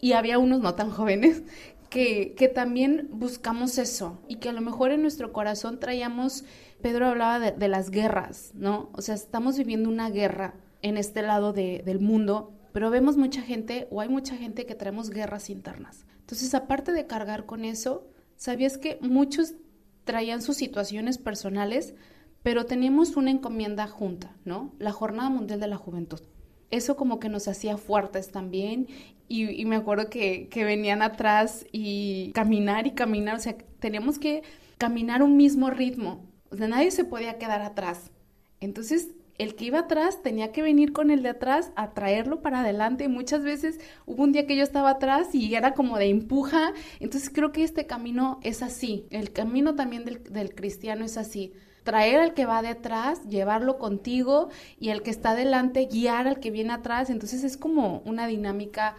y 0.01 0.11
había 0.11 0.37
unos 0.37 0.59
no 0.59 0.75
tan 0.75 0.91
jóvenes, 0.91 1.43
que, 1.89 2.35
que, 2.35 2.49
también 2.49 3.07
buscamos 3.13 3.77
eso 3.77 4.19
y 4.27 4.35
que 4.35 4.49
a 4.49 4.53
lo 4.53 4.59
mejor 4.59 4.91
en 4.91 5.01
nuestro 5.01 5.31
corazón 5.31 5.79
traíamos, 5.79 6.43
Pedro 6.81 7.07
hablaba 7.07 7.39
de, 7.39 7.51
de, 7.53 7.69
las 7.69 7.89
guerras, 7.89 8.51
¿no? 8.53 8.89
O 8.91 9.01
sea, 9.01 9.15
estamos 9.15 9.57
viviendo 9.57 9.87
una 9.87 10.09
guerra 10.09 10.55
en 10.85 10.97
este 10.97 11.23
lado 11.23 11.51
del 11.51 11.99
mundo, 11.99 12.53
pero 12.71 12.91
vemos 12.91 13.17
mucha 13.17 13.41
gente 13.41 13.87
o 13.89 14.01
hay 14.01 14.07
mucha 14.07 14.37
gente 14.37 14.67
que 14.67 14.75
traemos 14.75 15.09
guerras 15.09 15.49
internas. 15.49 16.05
Entonces, 16.19 16.53
aparte 16.53 16.91
de 16.91 17.07
cargar 17.07 17.47
con 17.47 17.65
eso, 17.65 18.07
¿sabías 18.35 18.77
que 18.77 18.99
muchos 19.01 19.55
traían 20.03 20.43
sus 20.43 20.57
situaciones 20.57 21.17
personales, 21.17 21.95
pero 22.43 22.67
teníamos 22.67 23.17
una 23.17 23.31
encomienda 23.31 23.87
junta, 23.87 24.35
¿no? 24.45 24.75
La 24.77 24.91
Jornada 24.91 25.31
Mundial 25.31 25.59
de 25.59 25.67
la 25.67 25.77
Juventud. 25.77 26.21
Eso 26.69 26.95
como 26.95 27.19
que 27.19 27.29
nos 27.29 27.47
hacía 27.47 27.77
fuertes 27.77 28.29
también 28.29 28.87
y, 29.27 29.49
y 29.59 29.65
me 29.65 29.77
acuerdo 29.77 30.11
que, 30.11 30.49
que 30.49 30.65
venían 30.65 31.01
atrás 31.01 31.65
y 31.71 32.31
caminar 32.33 32.85
y 32.85 32.91
caminar, 32.91 33.37
o 33.37 33.39
sea, 33.39 33.57
teníamos 33.79 34.19
que 34.19 34.43
caminar 34.77 35.23
un 35.23 35.35
mismo 35.35 35.71
ritmo, 35.71 36.27
o 36.51 36.57
sea, 36.57 36.67
nadie 36.67 36.91
se 36.91 37.05
podía 37.05 37.39
quedar 37.39 37.63
atrás. 37.63 38.11
Entonces, 38.59 39.15
el 39.37 39.55
que 39.55 39.65
iba 39.65 39.79
atrás 39.79 40.21
tenía 40.21 40.51
que 40.51 40.61
venir 40.61 40.93
con 40.93 41.11
el 41.11 41.21
de 41.21 41.29
atrás 41.29 41.71
a 41.75 41.93
traerlo 41.93 42.41
para 42.41 42.61
adelante. 42.61 43.07
Muchas 43.09 43.43
veces 43.43 43.79
hubo 44.05 44.23
un 44.23 44.31
día 44.31 44.47
que 44.47 44.55
yo 44.55 44.63
estaba 44.63 44.91
atrás 44.91 45.35
y 45.35 45.53
era 45.53 45.73
como 45.73 45.97
de 45.97 46.05
empuja. 46.05 46.73
Entonces 46.99 47.29
creo 47.33 47.51
que 47.51 47.63
este 47.63 47.85
camino 47.85 48.39
es 48.43 48.61
así. 48.61 49.05
El 49.09 49.33
camino 49.33 49.75
también 49.75 50.05
del, 50.05 50.23
del 50.23 50.55
cristiano 50.55 51.03
es 51.03 51.17
así. 51.17 51.53
Traer 51.83 52.19
al 52.19 52.33
que 52.33 52.45
va 52.45 52.61
detrás, 52.61 53.23
llevarlo 53.27 53.77
contigo 53.77 54.49
y 54.79 54.89
el 54.89 55.03
que 55.03 55.11
está 55.11 55.31
adelante, 55.31 55.87
guiar 55.91 56.27
al 56.27 56.39
que 56.39 56.51
viene 56.51 56.73
atrás. 56.73 57.09
Entonces 57.09 57.43
es 57.43 57.57
como 57.57 57.99
una 58.05 58.27
dinámica 58.27 58.95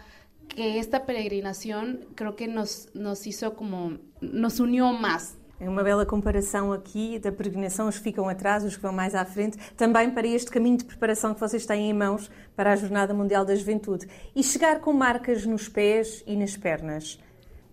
que 0.47 0.79
esta 0.79 1.05
peregrinación 1.05 2.07
creo 2.15 2.35
que 2.35 2.47
nos, 2.47 2.89
nos 2.93 3.25
hizo 3.27 3.55
como, 3.55 3.97
nos 4.21 4.59
unió 4.59 4.93
más. 4.93 5.36
É 5.59 5.67
uma 5.67 5.83
bela 5.83 6.05
comparação 6.05 6.71
aqui 6.71 7.17
da 7.17 7.31
peregrinação, 7.31 7.87
os 7.87 7.97
que 7.97 8.03
ficam 8.03 8.29
atrás, 8.29 8.63
os 8.63 8.75
que 8.75 8.81
vão 8.81 8.93
mais 8.93 9.15
à 9.15 9.25
frente, 9.25 9.57
também 9.75 10.11
para 10.11 10.27
este 10.27 10.51
caminho 10.51 10.77
de 10.77 10.85
preparação 10.85 11.33
que 11.33 11.39
vocês 11.39 11.65
têm 11.65 11.89
em 11.89 11.93
mãos 11.93 12.29
para 12.55 12.73
a 12.73 12.75
Jornada 12.75 13.11
Mundial 13.11 13.43
da 13.43 13.55
Juventude. 13.55 14.07
E 14.35 14.43
chegar 14.43 14.79
com 14.81 14.93
marcas 14.93 15.47
nos 15.47 15.67
pés 15.67 16.23
e 16.27 16.35
nas 16.35 16.55
pernas. 16.55 17.19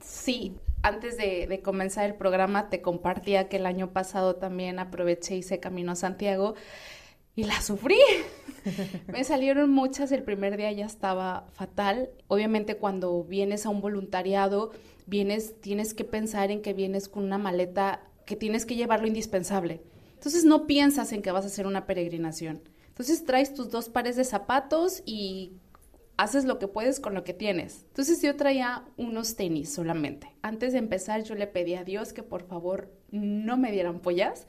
Sí, 0.01 0.57
antes 0.83 1.19
de, 1.19 1.47
de, 1.47 1.59
comenzar 1.59 2.07
el 2.07 2.15
programa 2.15 2.71
te 2.71 2.81
compartía 2.81 3.49
que 3.51 3.57
el 3.57 3.67
año 3.67 3.89
pasado 3.89 4.37
también 4.37 4.79
aproveché 4.79 5.35
y 5.35 5.39
hice 5.39 5.61
Camino 5.61 5.93
a 5.93 5.95
Santiago 5.95 6.55
y 7.37 7.45
la 7.45 7.61
sufrí. 7.61 7.99
Me 9.09 9.25
salieron 9.25 9.71
muchas, 9.71 10.13
el 10.13 10.23
primer 10.23 10.57
día 10.57 10.73
ya 10.73 10.87
estaba 10.87 11.47
fatal. 11.53 12.11
Obviamente 12.29 12.77
cuando 12.77 13.25
vienes 13.25 13.67
a 13.67 13.71
un 13.71 13.81
voluntariado, 13.81 14.73
vienes, 15.07 15.61
tienes 15.61 15.95
que 15.95 16.05
pensar 16.05 16.51
en 16.51 16.63
que 16.63 16.73
vienes 16.73 17.09
con 17.09 17.25
una 17.25 17.39
maleta 17.39 18.03
que 18.27 18.37
tienes 18.37 18.65
que 18.65 18.77
llevar 18.77 19.01
lo 19.01 19.07
indispensable. 19.07 19.83
Entonces 20.15 20.45
no 20.45 20.67
piensas 20.67 21.13
en 21.13 21.23
que 21.23 21.33
vas 21.33 21.45
a 21.45 21.49
hacer 21.49 21.67
una 21.67 21.87
peregrinación. 21.87 22.63
Entonces 22.89 23.25
traes 23.25 23.53
tus 23.53 23.71
dos 23.71 23.89
pares 23.89 24.17
de 24.17 24.25
zapatos 24.25 25.03
y 25.05 25.55
haces 26.17 26.45
lo 26.45 26.59
que 26.59 26.69
puedes 26.69 27.01
con 27.01 27.13
lo 27.13 27.25
que 27.25 27.35
tienes. 27.35 27.85
Entonces 27.89 28.23
yo 28.23 28.37
traía 28.37 28.85
unos 28.97 29.37
tenis 29.37 29.75
solamente. 29.75 30.29
Antes 30.43 30.73
de 30.73 30.79
empezar 30.79 31.25
yo 31.25 31.35
le 31.35 31.47
pedí 31.47 31.75
a 31.75 31.85
Dios 31.85 32.13
que 32.13 32.23
por 32.23 32.47
favor 32.47 32.91
no 33.11 33.57
me 33.57 33.73
dieran 33.73 34.01
pollas. 34.01 34.47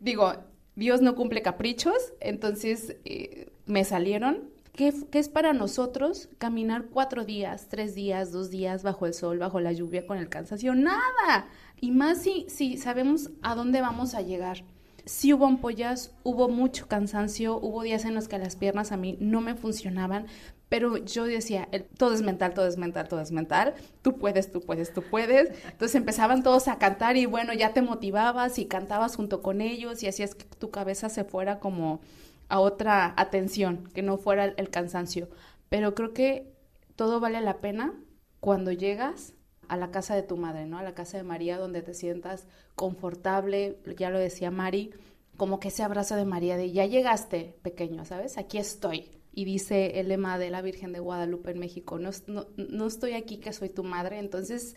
Digo, 0.00 0.32
Dios 0.76 1.00
no 1.00 1.14
cumple 1.14 1.42
caprichos, 1.42 1.96
entonces 2.20 2.96
eh, 3.04 3.50
me 3.66 3.84
salieron. 3.84 4.50
¿Qué, 4.72 4.92
¿Qué, 5.10 5.18
es 5.18 5.30
para 5.30 5.54
nosotros 5.54 6.28
caminar 6.36 6.84
cuatro 6.90 7.24
días, 7.24 7.68
tres 7.70 7.94
días, 7.94 8.30
dos 8.30 8.50
días 8.50 8.82
bajo 8.82 9.06
el 9.06 9.14
sol, 9.14 9.38
bajo 9.38 9.58
la 9.58 9.72
lluvia, 9.72 10.06
con 10.06 10.18
el 10.18 10.28
cansancio? 10.28 10.74
Nada. 10.74 11.48
Y 11.80 11.92
más 11.92 12.22
si, 12.22 12.44
si 12.50 12.76
sabemos 12.76 13.30
a 13.40 13.54
dónde 13.54 13.80
vamos 13.80 14.14
a 14.14 14.20
llegar. 14.20 14.64
Sí 15.06 15.32
hubo 15.32 15.46
ampollas, 15.46 16.12
hubo 16.24 16.48
mucho 16.48 16.88
cansancio, 16.88 17.58
hubo 17.58 17.82
días 17.82 18.04
en 18.04 18.14
los 18.14 18.26
que 18.26 18.38
las 18.38 18.56
piernas 18.56 18.90
a 18.90 18.96
mí 18.96 19.16
no 19.20 19.40
me 19.40 19.54
funcionaban, 19.54 20.26
pero 20.68 20.96
yo 20.96 21.24
decía, 21.24 21.68
todo 21.96 22.12
es 22.12 22.22
mental, 22.22 22.54
todo 22.54 22.66
es 22.66 22.76
mental, 22.76 23.06
todo 23.08 23.20
es 23.20 23.30
mental, 23.30 23.74
tú 24.02 24.18
puedes, 24.18 24.50
tú 24.50 24.60
puedes, 24.62 24.92
tú 24.92 25.02
puedes. 25.02 25.50
Entonces 25.64 25.94
empezaban 25.94 26.42
todos 26.42 26.66
a 26.66 26.78
cantar 26.78 27.16
y 27.16 27.26
bueno, 27.26 27.52
ya 27.52 27.72
te 27.72 27.82
motivabas 27.82 28.58
y 28.58 28.66
cantabas 28.66 29.14
junto 29.14 29.42
con 29.42 29.60
ellos 29.60 30.02
y 30.02 30.08
hacías 30.08 30.34
que 30.34 30.44
tu 30.44 30.70
cabeza 30.72 31.08
se 31.08 31.22
fuera 31.24 31.60
como 31.60 32.00
a 32.48 32.58
otra 32.58 33.14
atención, 33.16 33.88
que 33.94 34.02
no 34.02 34.18
fuera 34.18 34.44
el, 34.46 34.54
el 34.56 34.70
cansancio. 34.70 35.28
Pero 35.68 35.94
creo 35.94 36.14
que 36.14 36.52
todo 36.96 37.20
vale 37.20 37.40
la 37.42 37.58
pena 37.60 37.94
cuando 38.40 38.72
llegas 38.72 39.34
a 39.68 39.76
la 39.76 39.90
casa 39.90 40.14
de 40.14 40.22
tu 40.22 40.36
madre, 40.36 40.66
¿no? 40.66 40.78
A 40.78 40.82
la 40.82 40.94
casa 40.94 41.16
de 41.16 41.22
María, 41.22 41.58
donde 41.58 41.82
te 41.82 41.94
sientas 41.94 42.46
confortable, 42.74 43.78
ya 43.98 44.10
lo 44.10 44.18
decía 44.18 44.50
Mari, 44.50 44.90
como 45.36 45.60
que 45.60 45.68
ese 45.68 45.82
abrazo 45.82 46.16
de 46.16 46.24
María 46.24 46.56
de 46.56 46.72
ya 46.72 46.86
llegaste, 46.86 47.56
pequeño, 47.62 48.04
¿sabes? 48.04 48.38
Aquí 48.38 48.58
estoy 48.58 49.10
y 49.32 49.44
dice 49.44 50.00
el 50.00 50.08
lema 50.08 50.38
de 50.38 50.50
la 50.50 50.62
Virgen 50.62 50.92
de 50.92 51.00
Guadalupe 51.00 51.50
en 51.50 51.58
México, 51.58 51.98
no, 51.98 52.10
no, 52.26 52.46
no, 52.56 52.86
estoy 52.86 53.12
aquí 53.12 53.36
que 53.36 53.52
soy 53.52 53.68
tu 53.68 53.84
madre, 53.84 54.18
entonces 54.18 54.76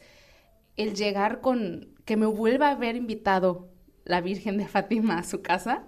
el 0.76 0.96
llegar 0.96 1.40
con 1.40 1.96
que 2.04 2.18
me 2.18 2.26
vuelva 2.26 2.68
a 2.68 2.72
haber 2.72 2.98
invitado 2.98 3.70
la 4.04 4.20
Virgen 4.20 4.58
de 4.58 4.68
Fátima 4.68 5.18
a 5.18 5.24
su 5.24 5.42
casa 5.42 5.86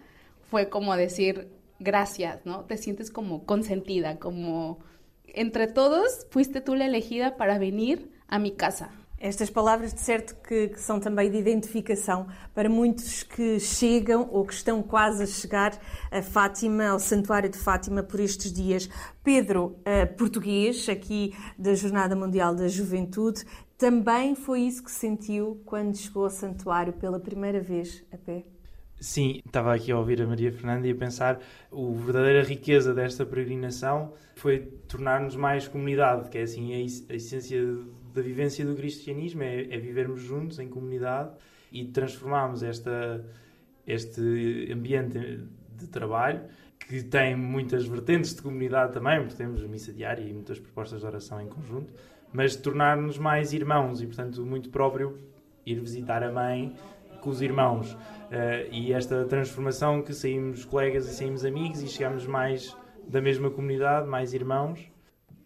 fue 0.50 0.70
como 0.70 0.96
decir 0.96 1.50
gracias, 1.80 2.46
¿no? 2.46 2.64
Te 2.66 2.78
sientes 2.78 3.12
como 3.12 3.46
consentida, 3.46 4.20
como 4.20 4.80
entre 5.26 5.68
todos 5.68 6.28
fuiste 6.30 6.62
tú 6.62 6.76
la 6.76 6.86
elegida 6.86 7.36
para 7.36 7.58
venir 7.58 8.12
a 8.32 8.40
mi 8.40 8.52
casa. 8.52 8.90
Estas 9.20 9.52
palavras, 9.52 9.94
de 9.94 10.02
certo, 10.02 10.36
que, 10.42 10.70
que, 10.70 10.80
são 10.80 11.00
também 11.00 11.30
de 11.30 11.38
identificação 11.38 12.26
para 12.56 12.68
muitos 12.68 13.22
que 13.22 13.60
chegam 13.60 14.28
ou 14.32 14.44
que 14.44 14.54
estão 14.54 14.82
quase 14.82 15.22
a 15.22 15.28
chegar 15.28 15.80
a 16.10 16.24
Fátima, 16.24 16.88
ao 16.88 17.00
Santuário 17.00 17.48
de 17.48 17.58
Fátima, 17.58 18.02
por 18.02 18.20
estes 18.20 18.52
dias. 18.52 18.90
Pedro, 19.24 19.76
uh, 19.82 20.12
português, 20.18 20.90
aqui 20.90 21.36
da 21.56 21.76
Jornada 21.76 22.16
Mundial 22.16 22.56
da 22.56 22.68
Juventude, 22.68 23.44
também 23.78 24.34
foi 24.34 24.62
isso 24.62 24.84
que 24.84 24.92
sentiu 24.92 25.62
quando 25.66 25.96
chegou 25.96 26.24
ao 26.24 26.32
Santuário 26.32 26.94
pela 26.94 27.20
primeira 27.20 27.60
vez 27.60 28.04
a 28.12 28.18
pé? 28.18 28.44
Sim, 29.00 29.42
estava 29.46 29.74
aqui 29.74 29.92
a 29.92 29.98
ouvir 29.98 30.22
a 30.22 30.28
Maria 30.28 30.52
Fernanda 30.52 30.88
e 30.88 30.92
a 30.92 30.96
pensar 30.96 31.40
a 31.72 32.04
verdadeira 32.06 32.44
riqueza 32.44 32.94
desta 32.94 33.24
peregrinação 33.24 34.14
foi 34.36 34.60
tornar-nos 34.88 35.36
mais 35.36 35.68
comunidade, 35.68 36.30
que 36.30 36.38
é 36.38 36.44
assim 36.44 36.74
a 36.74 37.16
essência 37.16 37.60
da 38.14 38.22
vivência 38.22 38.66
do 38.66 38.76
cristianismo, 38.76 39.44
é, 39.44 39.62
é, 39.62 39.78
vivermos 39.78 40.22
juntos 40.22 40.60
em 40.60 40.68
comunidade 40.68 41.32
e 41.72 41.86
transformarmos 41.86 42.64
esta, 42.64 43.26
este 43.88 44.70
ambiente 44.72 45.46
de 45.78 45.88
trabalho 45.88 46.42
que 46.80 47.04
tem 47.04 47.36
muitas 47.36 47.86
vertentes 47.86 48.36
de 48.36 48.42
comunidade 48.42 48.94
também, 48.94 49.20
porque 49.20 49.36
temos 49.36 49.64
missa 49.64 49.94
diária 49.94 50.24
e 50.24 50.34
muitas 50.34 50.60
propostas 50.60 51.02
de 51.02 51.06
oração 51.06 51.40
em 51.40 51.48
conjunto, 51.48 51.94
mas 52.34 52.56
tornar-nos 52.56 53.18
mais 53.18 53.54
irmãos 53.54 54.02
e, 54.02 54.08
portanto, 54.08 54.46
muito 54.46 54.70
próprio 54.70 55.18
ir 55.66 55.80
visitar 55.80 56.24
a 56.24 56.32
mãe 56.32 56.76
com 57.22 57.30
os 57.30 57.42
irmãos. 57.42 57.94
Uh, 57.94 58.68
e 58.72 58.94
esta 58.94 59.24
transformação 59.26 60.02
que 60.02 60.14
saímos 60.14 60.66
colegas 60.66 61.08
e 61.08 61.14
saímos 61.14 61.46
amigos 61.46 61.82
e 61.82 61.88
chegamos 61.88 62.26
mais 62.26 62.76
da 63.08 63.22
mesma 63.22 63.50
comunidade, 63.50 64.08
mais 64.08 64.34
irmãos, 64.34 64.91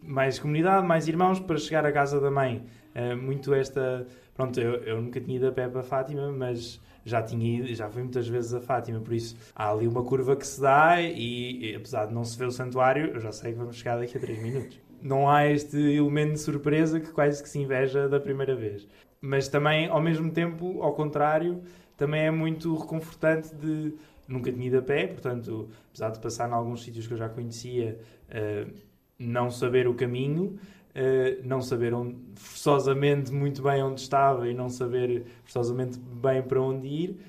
mais 0.07 0.39
comunidade, 0.39 0.85
mais 0.85 1.07
irmãos 1.07 1.39
para 1.39 1.57
chegar 1.57 1.85
à 1.85 1.91
casa 1.91 2.19
da 2.19 2.31
mãe. 2.31 2.65
Uh, 2.95 3.17
muito 3.17 3.53
esta. 3.53 4.05
Pronto, 4.33 4.59
eu, 4.59 4.75
eu 4.83 5.01
nunca 5.01 5.19
tinha 5.19 5.37
ido 5.37 5.47
a 5.47 5.51
pé 5.51 5.67
para 5.67 5.83
Fátima, 5.83 6.31
mas 6.31 6.81
já 7.05 7.21
tinha 7.21 7.59
ido, 7.59 7.73
já 7.73 7.89
fui 7.89 8.01
muitas 8.01 8.27
vezes 8.27 8.53
a 8.53 8.59
Fátima, 8.59 8.99
por 8.99 9.13
isso 9.13 9.37
há 9.55 9.69
ali 9.69 9.87
uma 9.87 10.03
curva 10.03 10.35
que 10.35 10.45
se 10.45 10.59
dá 10.59 10.99
e, 11.01 11.71
e 11.71 11.75
apesar 11.75 12.07
de 12.07 12.13
não 12.13 12.23
se 12.25 12.37
ver 12.37 12.47
o 12.47 12.51
santuário, 12.51 13.11
eu 13.13 13.19
já 13.19 13.31
sei 13.31 13.53
que 13.53 13.59
vamos 13.59 13.77
chegar 13.77 13.97
daqui 13.97 14.17
a 14.17 14.19
3 14.19 14.41
minutos. 14.41 14.79
Não 15.01 15.29
há 15.29 15.45
este 15.45 15.77
elemento 15.77 16.33
de 16.33 16.39
surpresa 16.39 16.99
que 16.99 17.11
quase 17.11 17.41
que 17.43 17.47
se 17.47 17.59
inveja 17.59 18.09
da 18.09 18.19
primeira 18.19 18.55
vez. 18.55 18.87
Mas 19.21 19.47
também, 19.47 19.87
ao 19.87 20.01
mesmo 20.01 20.31
tempo, 20.31 20.81
ao 20.81 20.93
contrário, 20.93 21.61
também 21.95 22.21
é 22.21 22.31
muito 22.31 22.75
reconfortante 22.75 23.53
de 23.55 23.93
nunca 24.27 24.51
tinha 24.51 24.67
ido 24.67 24.79
a 24.79 24.81
pé, 24.81 25.07
portanto, 25.07 25.69
apesar 25.89 26.09
de 26.09 26.19
passar 26.19 26.49
em 26.49 26.53
alguns 26.53 26.83
sítios 26.83 27.05
que 27.05 27.13
eu 27.13 27.17
já 27.17 27.29
conhecia, 27.29 27.99
uh, 28.29 28.71
não 29.17 29.49
saber 29.49 29.87
o 29.87 29.93
caminho, 29.93 30.57
uh, 30.95 31.47
não 31.47 31.61
saber 31.61 31.93
onde, 31.93 32.17
forçosamente 32.35 33.31
muito 33.31 33.61
bem 33.61 33.81
onde 33.83 34.01
estava 34.01 34.47
e 34.47 34.53
não 34.53 34.69
saber 34.69 35.25
forçosamente 35.43 35.99
bem 35.99 36.41
para 36.41 36.61
onde 36.61 36.87
ir, 36.87 37.19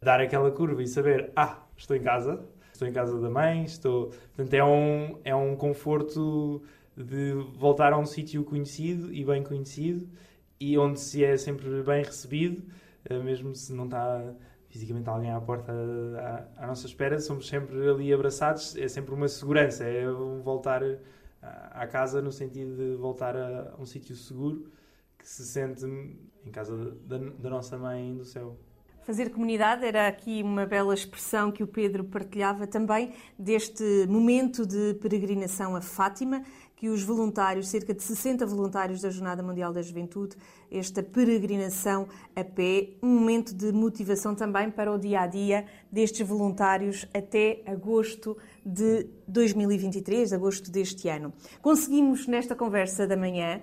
dar 0.00 0.20
aquela 0.20 0.50
curva 0.50 0.82
e 0.82 0.86
saber, 0.86 1.30
ah, 1.36 1.62
estou 1.76 1.96
em 1.96 2.02
casa, 2.02 2.42
estou 2.72 2.88
em 2.88 2.92
casa 2.92 3.20
da 3.20 3.28
mãe, 3.28 3.64
estou... 3.64 4.06
Portanto, 4.34 4.54
é 4.54 4.64
um, 4.64 5.18
é 5.24 5.34
um 5.34 5.54
conforto 5.56 6.62
de 6.96 7.32
voltar 7.56 7.92
a 7.92 7.98
um 7.98 8.06
sítio 8.06 8.44
conhecido 8.44 9.12
e 9.12 9.24
bem 9.24 9.42
conhecido 9.42 10.08
e 10.58 10.76
onde 10.76 11.00
se 11.00 11.24
é 11.24 11.36
sempre 11.36 11.82
bem 11.82 12.02
recebido, 12.02 12.62
uh, 13.10 13.22
mesmo 13.22 13.54
se 13.54 13.72
não 13.72 13.84
está 13.84 14.34
fisicamente 14.68 15.08
alguém 15.08 15.30
à 15.32 15.40
porta 15.40 15.72
à, 16.56 16.64
à, 16.64 16.66
nossa 16.68 16.86
espera, 16.86 17.18
somos 17.18 17.48
sempre 17.48 17.88
ali 17.88 18.12
abraçados, 18.12 18.76
é 18.76 18.86
sempre 18.86 19.12
uma 19.12 19.26
segurança, 19.26 19.84
é 19.84 20.08
um 20.08 20.40
voltar 20.42 20.82
à 21.42 21.86
casa 21.86 22.20
no 22.20 22.30
sentido 22.30 22.76
de 22.76 22.96
voltar 22.96 23.36
a, 23.36 23.74
um 23.78 23.86
sítio 23.86 24.14
seguro 24.14 24.70
que 25.18 25.28
se 25.28 25.44
sente 25.44 25.84
em 25.84 26.50
casa 26.50 26.94
da, 27.06 27.18
da, 27.18 27.50
nossa 27.50 27.76
mãe 27.76 28.16
do 28.16 28.24
céu. 28.24 28.56
Fazer 29.02 29.30
comunidade 29.30 29.84
era 29.84 30.06
aqui 30.06 30.42
uma 30.42 30.66
bela 30.66 30.94
expressão 30.94 31.50
que 31.50 31.62
o 31.62 31.66
Pedro 31.66 32.04
partilhava 32.04 32.66
também 32.66 33.12
deste 33.38 34.06
momento 34.08 34.66
de 34.66 34.94
peregrinação 34.94 35.74
a 35.74 35.80
Fátima, 35.80 36.42
que 36.76 36.88
os 36.88 37.02
voluntários, 37.02 37.68
cerca 37.68 37.92
de 37.92 38.02
60 38.02 38.46
voluntários 38.46 39.02
da 39.02 39.10
Jornada 39.10 39.42
Mundial 39.42 39.70
da 39.70 39.82
Juventude, 39.82 40.34
esta 40.70 41.02
peregrinação 41.02 42.08
a 42.34 42.42
pé, 42.42 42.90
um 43.02 43.08
momento 43.08 43.54
de 43.54 43.70
motivação 43.70 44.34
também 44.34 44.70
para 44.70 44.90
o 44.90 44.98
dia 44.98 45.20
a 45.20 45.26
dia 45.26 45.66
destes 45.92 46.26
voluntários 46.26 47.06
até 47.12 47.62
agosto 47.66 48.34
de 48.64 49.06
2023, 49.26 50.32
agosto 50.32 50.70
deste 50.70 51.08
ano. 51.08 51.32
Conseguimos 51.62 52.26
nesta 52.26 52.54
conversa 52.54 53.06
da 53.06 53.16
manhã 53.16 53.60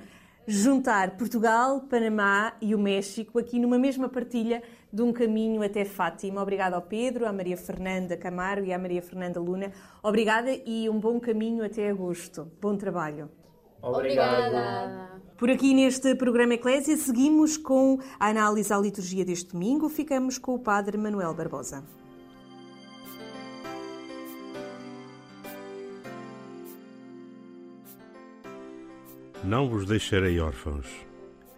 juntar 0.48 1.18
Portugal, 1.18 1.82
Panamá 1.82 2.54
e 2.62 2.74
o 2.74 2.80
México 2.80 3.38
aqui 3.38 3.60
numa 3.60 3.78
mesma 3.78 4.08
partilha 4.08 4.64
de 4.92 5.02
um 5.02 5.12
caminho 5.12 5.62
até 5.62 5.84
Fátima. 5.84 6.42
Obrigada 6.42 6.78
ao 6.78 6.82
Pedro, 6.82 7.28
à 7.28 7.34
Maria 7.34 7.58
Fernanda 7.58 8.16
Camaro 8.16 8.64
e 8.64 8.72
à 8.72 8.80
Maria 8.80 9.02
Fernanda 9.02 9.42
Luna. 9.42 9.74
Obrigada 10.02 10.50
e 10.66 10.90
um 10.90 11.00
bom 11.00 11.20
caminho 11.20 11.66
até 11.66 11.90
agosto. 11.90 12.50
Bom 12.62 12.78
trabalho. 12.78 13.30
Obrigada. 13.82 15.22
Por 15.38 15.52
aqui 15.52 15.74
neste 15.74 16.16
programa 16.16 16.56
Eclésia 16.56 16.96
seguimos 16.98 17.58
com 17.58 18.00
a 18.20 18.30
análise 18.30 18.74
à 18.74 18.78
liturgia 18.78 19.26
deste 19.26 19.52
domingo. 19.52 19.90
Ficamos 19.90 20.38
com 20.38 20.56
o 20.56 20.60
Padre 20.60 20.98
Manuel 20.98 21.34
Barbosa. 21.34 21.84
Não 29.48 29.70
vos 29.70 29.86
deixarei 29.86 30.42
órfãos. 30.42 30.86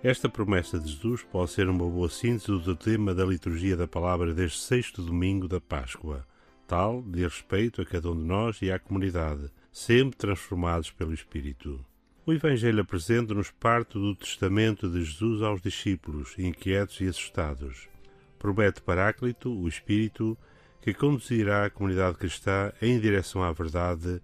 Esta 0.03 0.29
promessa 0.29 0.77
de 0.77 0.91
Jesus 0.91 1.23
pode 1.23 1.49
ser 1.49 1.67
uma 1.67 1.89
boa 1.89 2.07
síntese 2.07 2.51
do 2.51 2.75
tema 2.75 3.15
da 3.15 3.25
liturgia 3.25 3.75
da 3.75 3.87
palavra 3.87 4.31
deste 4.31 4.59
sexto 4.59 5.01
domingo 5.01 5.47
da 5.47 5.59
Páscoa, 5.59 6.23
tal 6.67 7.01
de 7.01 7.23
respeito 7.23 7.81
a 7.81 7.85
cada 7.87 8.11
um 8.11 8.15
de 8.15 8.23
nós 8.23 8.61
e 8.61 8.71
à 8.71 8.77
comunidade, 8.77 9.49
sempre 9.71 10.15
transformados 10.15 10.91
pelo 10.91 11.11
Espírito. 11.11 11.83
O 12.27 12.31
Evangelho 12.31 12.81
apresenta-nos 12.81 13.49
parte 13.49 13.93
do 13.93 14.13
testamento 14.13 14.87
de 14.87 15.03
Jesus 15.03 15.41
aos 15.41 15.59
discípulos, 15.59 16.37
inquietos 16.37 17.01
e 17.01 17.07
assustados. 17.07 17.89
Promete 18.37 18.83
Paráclito, 18.83 19.51
o 19.51 19.67
Espírito, 19.67 20.37
que 20.79 20.93
conduzirá 20.93 21.65
a 21.65 21.71
comunidade 21.71 22.19
cristã 22.19 22.71
em 22.83 22.99
direção 22.99 23.41
à 23.41 23.51
verdade, 23.51 24.21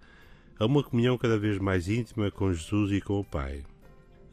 a 0.60 0.66
uma 0.66 0.84
comunhão 0.84 1.18
cada 1.18 1.38
vez 1.38 1.58
mais 1.58 1.88
íntima 1.88 2.32
com 2.32 2.52
Jesus 2.52 2.92
e 2.92 3.02
com 3.02 3.20
o 3.20 3.24
Pai. 3.24 3.64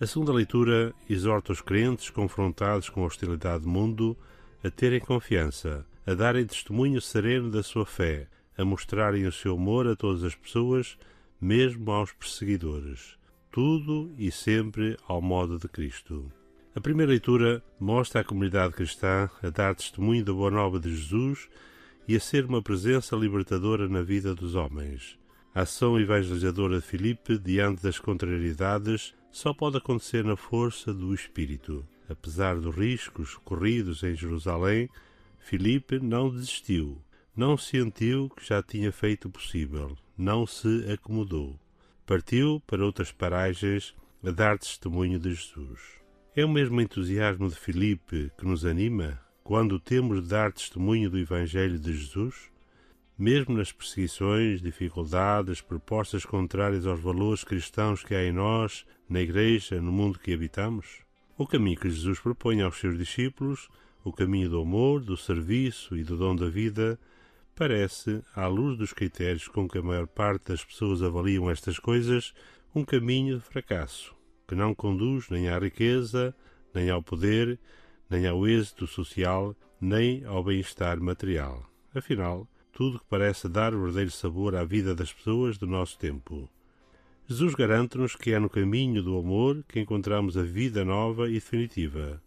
A 0.00 0.06
segunda 0.06 0.32
leitura 0.32 0.92
exorta 1.08 1.52
os 1.52 1.60
crentes 1.60 2.10
confrontados 2.10 2.88
com 2.88 3.02
a 3.02 3.06
hostilidade 3.06 3.64
do 3.64 3.68
mundo 3.68 4.16
a 4.64 4.70
terem 4.70 5.00
confiança, 5.00 5.86
a 6.06 6.14
darem 6.14 6.46
testemunho 6.46 7.00
sereno 7.00 7.50
da 7.50 7.62
sua 7.62 7.86
fé, 7.86 8.28
a 8.56 8.64
mostrarem 8.64 9.26
o 9.26 9.32
seu 9.32 9.54
amor 9.54 9.86
a 9.86 9.96
todas 9.96 10.24
as 10.24 10.34
pessoas, 10.34 10.96
mesmo 11.40 11.90
aos 11.90 12.12
perseguidores. 12.12 13.16
Tudo 13.50 14.12
e 14.18 14.30
sempre 14.30 14.96
ao 15.06 15.20
modo 15.20 15.58
de 15.58 15.68
Cristo. 15.68 16.30
A 16.74 16.80
primeira 16.80 17.10
leitura 17.10 17.62
mostra 17.78 18.22
a 18.22 18.24
comunidade 18.24 18.72
cristã 18.72 19.28
a 19.42 19.50
dar 19.50 19.74
testemunho 19.74 20.24
da 20.24 20.32
boa 20.32 20.50
nova 20.50 20.80
de 20.80 20.94
Jesus 20.94 21.48
e 22.08 22.16
a 22.16 22.20
ser 22.20 22.46
uma 22.46 22.62
presença 22.62 23.14
libertadora 23.14 23.88
na 23.88 24.02
vida 24.02 24.34
dos 24.34 24.54
homens. 24.54 25.21
A 25.54 25.62
ação 25.62 26.00
evangelizadora 26.00 26.80
de 26.80 26.86
Filipe 26.86 27.36
diante 27.38 27.82
das 27.82 27.98
contrariedades 27.98 29.14
só 29.30 29.52
pode 29.52 29.76
acontecer 29.76 30.24
na 30.24 30.34
força 30.34 30.94
do 30.94 31.12
Espírito. 31.12 31.86
Apesar 32.08 32.56
dos 32.58 32.74
riscos 32.74 33.36
corridos 33.44 34.02
em 34.02 34.14
Jerusalém, 34.14 34.88
Filipe 35.38 35.98
não 35.98 36.30
desistiu, 36.30 36.98
não 37.36 37.58
sentiu 37.58 38.30
que 38.30 38.46
já 38.46 38.62
tinha 38.62 38.90
feito 38.90 39.28
o 39.28 39.30
possível, 39.30 39.94
não 40.16 40.46
se 40.46 40.90
acomodou. 40.90 41.60
Partiu 42.06 42.62
para 42.66 42.84
outras 42.84 43.12
paragens 43.12 43.94
a 44.24 44.30
dar 44.30 44.58
testemunho 44.58 45.18
de 45.18 45.34
Jesus. 45.34 45.80
É 46.34 46.44
o 46.46 46.48
mesmo 46.48 46.80
entusiasmo 46.80 47.48
de 47.50 47.56
Filipe 47.56 48.32
que 48.38 48.46
nos 48.46 48.64
anima 48.64 49.20
quando 49.44 49.78
temos 49.78 50.22
de 50.22 50.28
dar 50.28 50.50
testemunho 50.50 51.10
do 51.10 51.18
Evangelho 51.18 51.78
de 51.78 51.92
Jesus? 51.92 52.51
Mesmo 53.22 53.56
nas 53.56 53.70
perseguições, 53.70 54.60
dificuldades, 54.60 55.60
propostas 55.60 56.24
contrárias 56.24 56.88
aos 56.88 56.98
valores 56.98 57.44
cristãos 57.44 58.02
que 58.02 58.16
há 58.16 58.24
em 58.24 58.32
nós, 58.32 58.84
na 59.08 59.20
Igreja, 59.20 59.80
no 59.80 59.92
mundo 59.92 60.18
que 60.18 60.34
habitamos? 60.34 61.04
O 61.38 61.46
caminho 61.46 61.78
que 61.78 61.88
Jesus 61.88 62.18
propõe 62.18 62.62
aos 62.62 62.80
seus 62.80 62.98
discípulos, 62.98 63.68
o 64.02 64.12
caminho 64.12 64.50
do 64.50 64.60
amor, 64.60 65.02
do 65.02 65.16
serviço 65.16 65.96
e 65.96 66.02
do 66.02 66.16
dom 66.16 66.34
da 66.34 66.48
vida, 66.48 66.98
parece, 67.54 68.24
à 68.34 68.48
luz 68.48 68.76
dos 68.76 68.92
critérios 68.92 69.46
com 69.46 69.68
que 69.68 69.78
a 69.78 69.82
maior 69.82 70.08
parte 70.08 70.48
das 70.48 70.64
pessoas 70.64 71.00
avaliam 71.00 71.48
estas 71.48 71.78
coisas, 71.78 72.34
um 72.74 72.84
caminho 72.84 73.38
de 73.38 73.44
fracasso, 73.44 74.12
que 74.48 74.56
não 74.56 74.74
conduz 74.74 75.30
nem 75.30 75.48
à 75.48 75.60
riqueza, 75.60 76.34
nem 76.74 76.90
ao 76.90 77.00
poder, 77.00 77.56
nem 78.10 78.26
ao 78.26 78.48
êxito 78.48 78.84
social, 78.88 79.54
nem 79.80 80.24
ao 80.24 80.42
bem-estar 80.42 81.00
material. 81.00 81.64
Afinal, 81.94 82.48
tudo 82.72 82.98
que 82.98 83.04
parece 83.08 83.48
dar 83.48 83.72
verdadeiro 83.72 84.10
sabor 84.10 84.56
à 84.56 84.64
vida 84.64 84.94
das 84.94 85.12
pessoas 85.12 85.58
do 85.58 85.66
nosso 85.66 85.98
tempo. 85.98 86.48
Jesus 87.28 87.54
garante-nos 87.54 88.16
que 88.16 88.32
é 88.32 88.38
no 88.38 88.50
caminho 88.50 89.02
do 89.02 89.16
amor 89.16 89.62
que 89.68 89.78
encontramos 89.78 90.36
a 90.36 90.42
vida 90.42 90.84
nova 90.84 91.28
e 91.28 91.34
definitiva. 91.34 92.20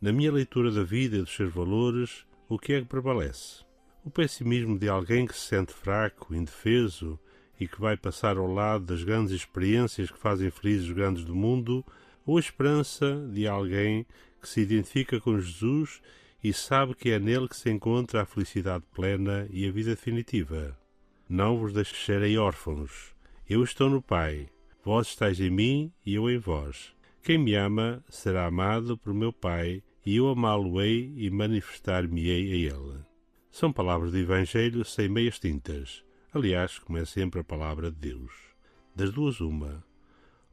Na 0.00 0.12
minha 0.12 0.32
leitura 0.32 0.70
da 0.70 0.82
vida 0.82 1.16
e 1.16 1.20
dos 1.20 1.34
seus 1.34 1.52
valores, 1.52 2.26
o 2.48 2.58
que 2.58 2.74
é 2.74 2.80
que 2.80 2.86
prevalece? 2.86 3.64
O 4.04 4.10
pessimismo 4.10 4.78
de 4.78 4.88
alguém 4.88 5.26
que 5.26 5.34
se 5.34 5.46
sente 5.46 5.72
fraco, 5.72 6.34
indefeso 6.34 7.18
e 7.58 7.66
que 7.66 7.80
vai 7.80 7.96
passar 7.96 8.36
ao 8.36 8.52
lado 8.52 8.84
das 8.84 9.02
grandes 9.02 9.32
experiências 9.32 10.10
que 10.10 10.18
fazem 10.18 10.50
felizes 10.50 10.88
os 10.88 10.92
grandes 10.92 11.24
do 11.24 11.34
mundo, 11.34 11.84
ou 12.26 12.36
a 12.36 12.40
esperança 12.40 13.26
de 13.32 13.46
alguém 13.46 14.04
que 14.42 14.48
se 14.48 14.60
identifica 14.60 15.20
com 15.20 15.38
Jesus 15.38 16.02
e 16.44 16.52
sabe 16.52 16.94
que 16.94 17.08
é 17.08 17.18
nele 17.18 17.48
que 17.48 17.56
se 17.56 17.70
encontra 17.70 18.20
a 18.20 18.26
felicidade 18.26 18.84
plena 18.94 19.48
e 19.50 19.66
a 19.66 19.72
vida 19.72 19.92
definitiva. 19.92 20.78
Não 21.26 21.56
vos 21.56 21.72
deixarei 21.72 22.36
órfãos. 22.36 23.14
Eu 23.48 23.64
estou 23.64 23.88
no 23.88 24.02
Pai. 24.02 24.50
Vós 24.84 25.08
estáis 25.08 25.40
em 25.40 25.48
mim 25.48 25.90
e 26.04 26.16
eu 26.16 26.28
em 26.28 26.36
vós. 26.36 26.94
Quem 27.22 27.38
me 27.38 27.54
ama 27.54 28.04
será 28.10 28.44
amado 28.44 28.98
por 28.98 29.14
meu 29.14 29.32
Pai, 29.32 29.82
e 30.04 30.16
eu 30.16 30.28
amá-lo-ei 30.28 31.14
e 31.16 31.30
manifestar-me-ei 31.30 32.52
a 32.52 32.74
ele. 32.74 33.00
São 33.50 33.72
palavras 33.72 34.12
do 34.12 34.18
Evangelho 34.18 34.84
sem 34.84 35.08
meias 35.08 35.38
tintas. 35.38 36.04
Aliás, 36.30 36.78
como 36.78 36.98
é 36.98 37.06
sempre 37.06 37.40
a 37.40 37.44
palavra 37.44 37.90
de 37.90 37.96
Deus. 37.96 38.32
Das 38.94 39.10
duas, 39.10 39.40
uma. 39.40 39.82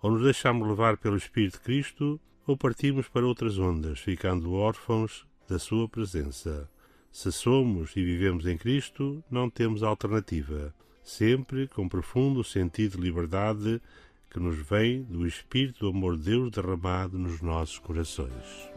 Ou 0.01 0.11
nos 0.11 0.23
deixamos 0.23 0.65
levar 0.65 0.95
pelo 0.95 1.17
Espírito 1.17 1.57
de 1.57 1.65
Cristo, 1.65 2.17
ou 2.47 2.55
partimos 2.55 3.09
para 3.09 3.27
outras 3.27 3.59
ondas, 3.59 3.99
ficando 3.99 4.53
órfãos 4.53 5.29
da 5.51 5.59
Sua 5.59 5.85
presença. 5.85 6.69
Se 7.11 7.29
somos 7.29 7.93
e 7.97 8.01
vivemos 8.01 8.45
em 8.45 8.57
Cristo, 8.57 9.21
não 9.29 9.49
temos 9.49 9.83
alternativa, 9.83 10.73
sempre 11.03 11.67
com 11.67 11.89
profundo 11.89 12.41
sentido 12.41 12.95
de 12.95 13.03
liberdade 13.03 13.81
que 14.29 14.39
nos 14.39 14.57
vem 14.57 15.03
do 15.03 15.27
Espírito 15.27 15.81
do 15.81 15.89
amor 15.89 16.15
de 16.15 16.23
Deus 16.23 16.51
derramado 16.51 17.19
nos 17.19 17.41
nossos 17.41 17.79
corações. 17.79 18.71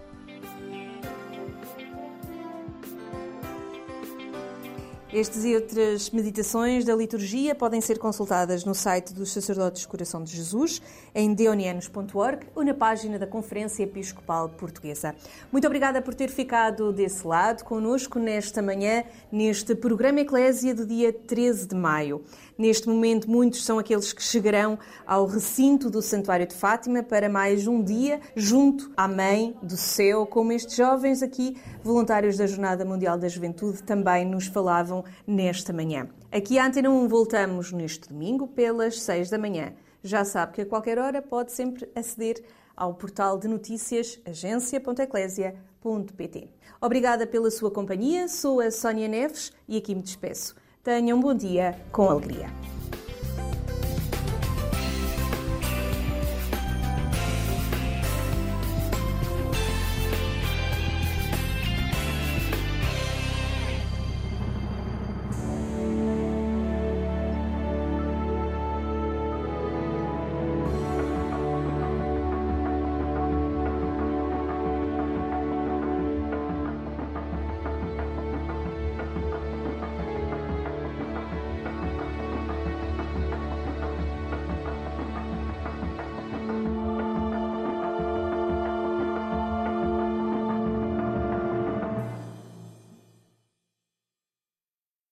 Estes 5.14 5.44
e 5.44 5.54
outras 5.54 6.10
meditações 6.10 6.84
da 6.84 6.92
liturgia 6.92 7.54
podem 7.54 7.80
ser 7.80 8.00
consultadas 8.00 8.64
no 8.64 8.74
site 8.74 9.14
dos 9.14 9.30
Sacerdotes 9.30 9.86
Coração 9.86 10.24
de 10.24 10.34
Jesus, 10.34 10.82
em 11.14 11.32
deonianos.org 11.32 12.48
ou 12.52 12.64
na 12.64 12.74
página 12.74 13.16
da 13.16 13.24
Conferência 13.24 13.84
Episcopal 13.84 14.48
Portuguesa. 14.48 15.14
Muito 15.52 15.68
obrigada 15.68 16.02
por 16.02 16.14
ter 16.14 16.28
ficado 16.30 16.92
desse 16.92 17.24
lado 17.24 17.62
conosco 17.62 18.18
nesta 18.18 18.60
manhã, 18.60 19.04
neste 19.30 19.76
programa 19.76 20.18
Eclésia 20.18 20.74
do 20.74 20.84
dia 20.84 21.12
13 21.12 21.68
de 21.68 21.76
maio. 21.76 22.24
Neste 22.56 22.88
momento, 22.88 23.28
muitos 23.28 23.64
são 23.64 23.80
aqueles 23.80 24.12
que 24.12 24.22
chegarão 24.22 24.78
ao 25.04 25.26
recinto 25.26 25.90
do 25.90 26.00
Santuário 26.00 26.46
de 26.46 26.54
Fátima 26.54 27.02
para 27.02 27.28
mais 27.28 27.66
um 27.66 27.82
dia 27.82 28.20
junto 28.36 28.92
à 28.96 29.08
Mãe 29.08 29.56
do 29.60 29.76
Céu, 29.76 30.24
como 30.24 30.52
estes 30.52 30.76
jovens 30.76 31.20
aqui, 31.20 31.60
voluntários 31.82 32.36
da 32.36 32.46
Jornada 32.46 32.84
Mundial 32.84 33.18
da 33.18 33.26
Juventude, 33.26 33.82
também 33.82 34.24
nos 34.24 34.46
falavam 34.46 35.04
nesta 35.26 35.72
manhã. 35.72 36.08
Aqui 36.30 36.56
à 36.56 36.66
Antena 36.66 36.90
1 36.90 37.08
voltamos 37.08 37.72
neste 37.72 38.08
domingo 38.08 38.46
pelas 38.46 39.02
6 39.02 39.30
da 39.30 39.38
manhã. 39.38 39.72
Já 40.00 40.24
sabe 40.24 40.52
que 40.52 40.60
a 40.60 40.66
qualquer 40.66 40.96
hora 40.96 41.20
pode 41.20 41.50
sempre 41.50 41.90
aceder 41.92 42.40
ao 42.76 42.94
portal 42.94 43.36
de 43.36 43.48
notícias 43.48 44.20
agência.eclésia.pt. 44.24 46.48
Obrigada 46.80 47.26
pela 47.26 47.50
sua 47.50 47.72
companhia, 47.72 48.28
sou 48.28 48.60
a 48.60 48.70
Sónia 48.70 49.08
Neves 49.08 49.52
e 49.66 49.76
aqui 49.76 49.92
me 49.92 50.02
despeço. 50.02 50.54
Tenha 50.84 51.16
um 51.16 51.20
bom 51.20 51.32
dia 51.32 51.74
com 51.90 52.10
alegria. 52.10 52.50